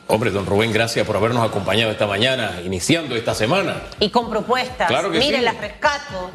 Hombre, 0.08 0.32
don 0.32 0.46
Rubén, 0.46 0.72
gracias 0.72 1.06
por 1.06 1.18
habernos 1.18 1.48
acompañado 1.48 1.92
esta 1.92 2.08
mañana, 2.08 2.62
iniciando 2.64 3.16
esta 3.16 3.36
semana. 3.36 3.82
Y 4.00 4.10
con 4.10 4.30
propuestas. 4.30 4.88
Claro 4.88 5.12
que 5.12 5.20
Mire, 5.20 5.42
las 5.42 5.58
rescato 5.58 6.32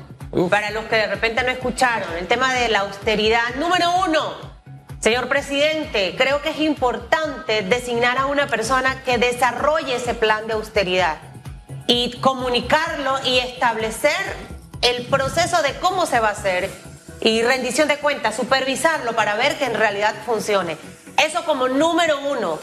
para 0.50 0.70
los 0.70 0.84
que 0.84 0.96
de 0.96 1.06
repente 1.06 1.42
no 1.42 1.50
escucharon. 1.50 2.08
El 2.18 2.26
tema 2.26 2.52
de 2.52 2.68
la 2.68 2.80
austeridad. 2.80 3.54
Número 3.58 3.90
uno, 4.06 4.34
señor 5.00 5.28
presidente, 5.28 6.14
creo 6.18 6.42
que 6.42 6.50
es 6.50 6.60
importante 6.60 7.62
designar 7.62 8.18
a 8.18 8.26
una 8.26 8.46
persona 8.46 9.02
que 9.04 9.16
desarrolle 9.16 9.96
ese 9.96 10.12
plan 10.12 10.46
de 10.46 10.52
austeridad 10.52 11.16
y 11.86 12.12
comunicarlo 12.20 13.16
y 13.24 13.38
establecer 13.38 14.36
el 14.82 15.06
proceso 15.06 15.62
de 15.62 15.74
cómo 15.80 16.04
se 16.04 16.20
va 16.20 16.28
a 16.28 16.32
hacer 16.32 16.70
y 17.24 17.42
rendición 17.42 17.86
de 17.86 17.98
cuentas, 17.98 18.34
supervisarlo 18.34 19.14
para 19.14 19.36
ver 19.36 19.56
que 19.56 19.64
en 19.64 19.74
realidad 19.74 20.14
funcione. 20.26 20.76
Eso 21.16 21.44
como 21.44 21.68
número 21.68 22.18
uno. 22.20 22.58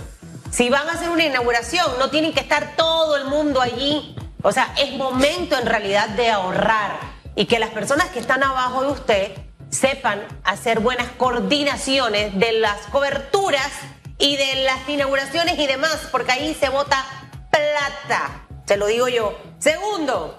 Si 0.51 0.69
van 0.69 0.87
a 0.89 0.93
hacer 0.93 1.09
una 1.09 1.23
inauguración, 1.23 1.85
no 1.97 2.09
tienen 2.09 2.33
que 2.33 2.41
estar 2.41 2.75
todo 2.75 3.15
el 3.15 3.25
mundo 3.25 3.61
allí. 3.61 4.15
O 4.41 4.51
sea, 4.51 4.73
es 4.77 4.93
momento 4.93 5.57
en 5.57 5.65
realidad 5.65 6.09
de 6.09 6.29
ahorrar 6.29 6.99
y 7.35 7.45
que 7.45 7.59
las 7.59 7.69
personas 7.69 8.09
que 8.09 8.19
están 8.19 8.43
abajo 8.43 8.81
de 8.81 8.91
usted 8.91 9.31
sepan 9.69 10.25
hacer 10.43 10.79
buenas 10.79 11.07
coordinaciones 11.17 12.37
de 12.37 12.53
las 12.53 12.81
coberturas 12.87 13.71
y 14.17 14.35
de 14.35 14.63
las 14.63 14.89
inauguraciones 14.89 15.57
y 15.57 15.67
demás, 15.67 16.09
porque 16.11 16.33
ahí 16.33 16.57
se 16.59 16.67
vota 16.67 17.05
plata, 17.49 18.45
se 18.65 18.75
lo 18.75 18.87
digo 18.87 19.07
yo. 19.07 19.39
Segundo, 19.59 20.35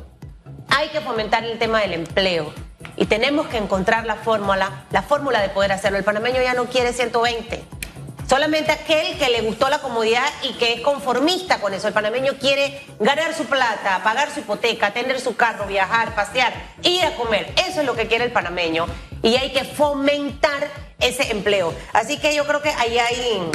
hay 0.68 0.88
que 0.88 1.00
fomentar 1.00 1.44
el 1.44 1.58
tema 1.58 1.80
del 1.80 1.94
empleo 1.94 2.52
y 3.00 3.06
tenemos 3.06 3.48
que 3.48 3.56
encontrar 3.56 4.04
la 4.04 4.16
fórmula, 4.16 4.84
la 4.90 5.00
fórmula 5.00 5.40
de 5.40 5.48
poder 5.48 5.72
hacerlo. 5.72 5.96
El 5.96 6.04
panameño 6.04 6.42
ya 6.42 6.52
no 6.52 6.66
quiere 6.66 6.92
120. 6.92 7.64
Solamente 8.28 8.72
aquel 8.72 9.16
que 9.16 9.30
le 9.30 9.40
gustó 9.40 9.70
la 9.70 9.78
comodidad 9.78 10.28
y 10.42 10.52
que 10.58 10.74
es 10.74 10.80
conformista 10.82 11.62
con 11.62 11.72
eso. 11.72 11.88
El 11.88 11.94
panameño 11.94 12.34
quiere 12.38 12.86
ganar 12.98 13.34
su 13.34 13.46
plata, 13.46 14.02
pagar 14.04 14.30
su 14.30 14.40
hipoteca, 14.40 14.92
tener 14.92 15.18
su 15.18 15.34
carro, 15.34 15.66
viajar, 15.66 16.14
pasear, 16.14 16.52
ir 16.82 17.02
a 17.06 17.16
comer. 17.16 17.50
Eso 17.66 17.80
es 17.80 17.86
lo 17.86 17.96
que 17.96 18.06
quiere 18.06 18.24
el 18.24 18.32
panameño. 18.32 18.84
Y 19.22 19.34
hay 19.36 19.50
que 19.50 19.64
fomentar 19.64 20.68
ese 20.98 21.32
empleo. 21.32 21.72
Así 21.94 22.18
que 22.18 22.34
yo 22.34 22.46
creo 22.46 22.60
que 22.60 22.68
ahí 22.68 22.98
hay 22.98 23.50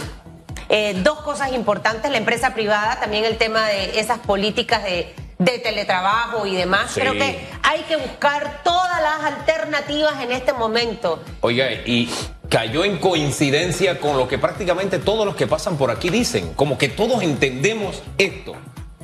eh, 0.69 0.95
dos 1.03 1.19
cosas 1.19 1.53
importantes. 1.53 2.09
La 2.09 2.17
empresa 2.17 2.55
privada, 2.55 2.99
también 2.99 3.25
el 3.25 3.37
tema 3.37 3.67
de 3.67 3.99
esas 3.99 4.17
políticas 4.17 4.83
de 4.83 5.13
de 5.37 5.59
teletrabajo 5.59 6.45
y 6.45 6.55
demás. 6.55 6.91
Creo 6.93 7.13
que 7.13 7.39
hay 7.63 7.81
que 7.81 7.97
buscar 7.97 8.61
todas 8.63 9.01
las 9.01 9.33
alternativas 9.33 10.21
en 10.21 10.31
este 10.31 10.53
momento. 10.53 11.21
Oiga, 11.41 11.71
y 11.71 12.09
cayó 12.49 12.85
en 12.85 12.97
coincidencia 12.97 13.99
con 13.99 14.17
lo 14.17 14.27
que 14.27 14.37
prácticamente 14.37 14.99
todos 14.99 15.25
los 15.25 15.35
que 15.35 15.47
pasan 15.47 15.77
por 15.77 15.91
aquí 15.91 16.09
dicen, 16.09 16.53
como 16.53 16.77
que 16.77 16.89
todos 16.89 17.21
entendemos 17.21 18.01
esto. 18.17 18.53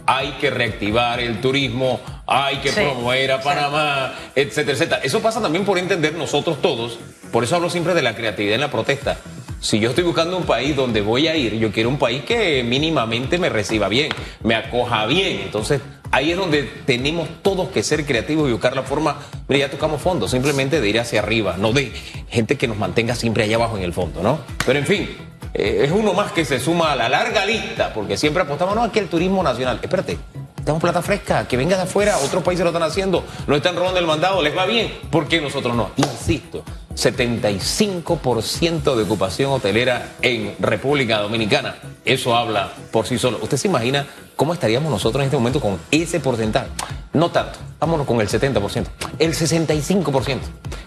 Hay 0.06 0.32
que 0.34 0.50
reactivar 0.50 1.20
el 1.20 1.42
turismo, 1.42 2.00
hay 2.26 2.58
que 2.58 2.72
promover 2.72 3.34
a 3.34 3.42
Panamá, 3.42 4.16
etcétera, 4.36 4.74
etcétera. 4.74 5.02
Eso 5.04 5.22
pasa 5.22 5.42
también 5.42 5.64
por 5.64 5.78
entender 5.78 6.14
nosotros 6.16 6.62
todos, 6.62 6.98
por 7.32 7.44
eso 7.44 7.56
hablo 7.56 7.70
siempre 7.70 7.94
de 7.94 8.02
la 8.02 8.16
creatividad 8.16 8.56
en 8.56 8.62
la 8.62 8.72
protesta. 8.72 9.18
Si 9.60 9.80
yo 9.80 9.90
estoy 9.90 10.04
buscando 10.04 10.38
un 10.38 10.44
país 10.44 10.76
donde 10.76 11.02
voy 11.02 11.28
a 11.28 11.36
ir, 11.36 11.60
yo 11.60 11.72
quiero 11.72 11.90
un 11.90 12.00
país 12.00 12.24
que 12.24 12.64
mínimamente 12.64 13.38
me 13.38 13.48
reciba 13.48 13.90
bien, 13.90 14.10
me 14.44 14.56
acoja 14.56 15.06
bien. 15.06 15.42
Entonces, 15.42 15.82
Ahí 16.12 16.32
es 16.32 16.38
donde 16.38 16.64
tenemos 16.86 17.30
todos 17.42 17.70
que 17.70 17.84
ser 17.84 18.06
creativos 18.06 18.50
y 18.50 18.52
buscar 18.52 18.76
la 18.76 18.84
forma. 18.84 19.18
Mira, 19.48 19.68
ya 19.68 19.72
tocamos 19.72 20.02
fondo, 20.02 20.28
simplemente 20.28 20.82
de 20.82 20.90
ir 20.90 21.00
hacia 21.00 21.22
arriba, 21.22 21.56
no 21.58 21.72
de 21.72 21.94
gente 22.30 22.58
que 22.58 22.68
nos 22.68 22.78
mantenga 22.78 23.16
siempre 23.16 23.46
allá 23.46 23.56
abajo 23.56 23.78
en 23.78 23.84
el 23.84 23.94
fondo, 23.94 24.22
¿no? 24.22 24.40
Pero 24.66 24.80
en 24.80 24.86
fin, 24.86 25.10
eh, 25.54 25.84
es 25.86 25.92
uno 25.92 26.14
más 26.14 26.34
que 26.34 26.44
se 26.44 26.60
suma 26.60 26.92
a 26.92 26.96
la 26.98 27.08
larga 27.08 27.46
lista, 27.46 27.94
porque 27.94 28.18
siempre 28.18 28.44
apostamos, 28.44 28.76
no, 28.76 28.84
aquí 28.84 29.00
el 29.00 29.08
turismo 29.08 29.42
nacional. 29.42 29.80
Espérate, 29.82 30.18
tenemos 30.66 30.82
plata 30.82 31.02
fresca, 31.02 31.48
que 31.48 31.56
venga 31.56 31.78
de 31.78 31.84
afuera, 31.84 32.18
otros 32.18 32.44
países 32.44 32.64
lo 32.64 32.72
están 32.72 32.84
haciendo, 32.84 33.24
no 33.48 33.56
están 33.56 33.78
robando 33.78 34.00
el 34.00 34.06
mandado, 34.06 34.42
les 34.42 34.56
va 34.56 34.66
bien, 34.66 34.92
¿por 35.10 35.30
qué 35.30 35.40
nosotros 35.40 35.74
no? 35.76 35.92
Insisto, 35.96 36.66
75% 36.94 38.96
de 38.96 39.04
ocupación 39.04 39.54
hotelera 39.54 40.16
en 40.22 40.56
República 40.60 41.20
Dominicana. 41.20 41.78
Eso 42.06 42.36
habla 42.36 42.74
por 42.92 43.08
sí 43.08 43.18
solo. 43.18 43.40
¿Usted 43.42 43.58
se 43.58 43.70
imagina 43.70 44.06
cómo 44.36 44.54
estaríamos 44.54 44.92
nosotros 44.92 45.22
en 45.22 45.26
este 45.26 45.38
momento 45.38 45.60
con 45.60 45.80
ese 45.92 46.20
porcentaje? 46.20 46.68
No 47.14 47.32
tanto, 47.32 47.60
vámonos 47.80 48.08
con 48.08 48.22
el 48.22 48.28
70%, 48.28 48.86
el 49.20 49.34
65%. 49.34 50.40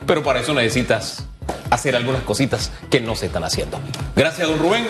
Pero 0.07 0.23
para 0.23 0.41
eso 0.41 0.55
necesitas 0.55 1.25
hacer 1.71 1.97
algunas 1.97 2.23
cositas 2.23 2.71
que 2.91 3.01
no 3.01 3.15
se 3.15 3.27
están 3.27 3.45
haciendo. 3.45 3.79
Gracias, 4.17 4.49
don 4.49 4.59
Rubén. 4.59 4.87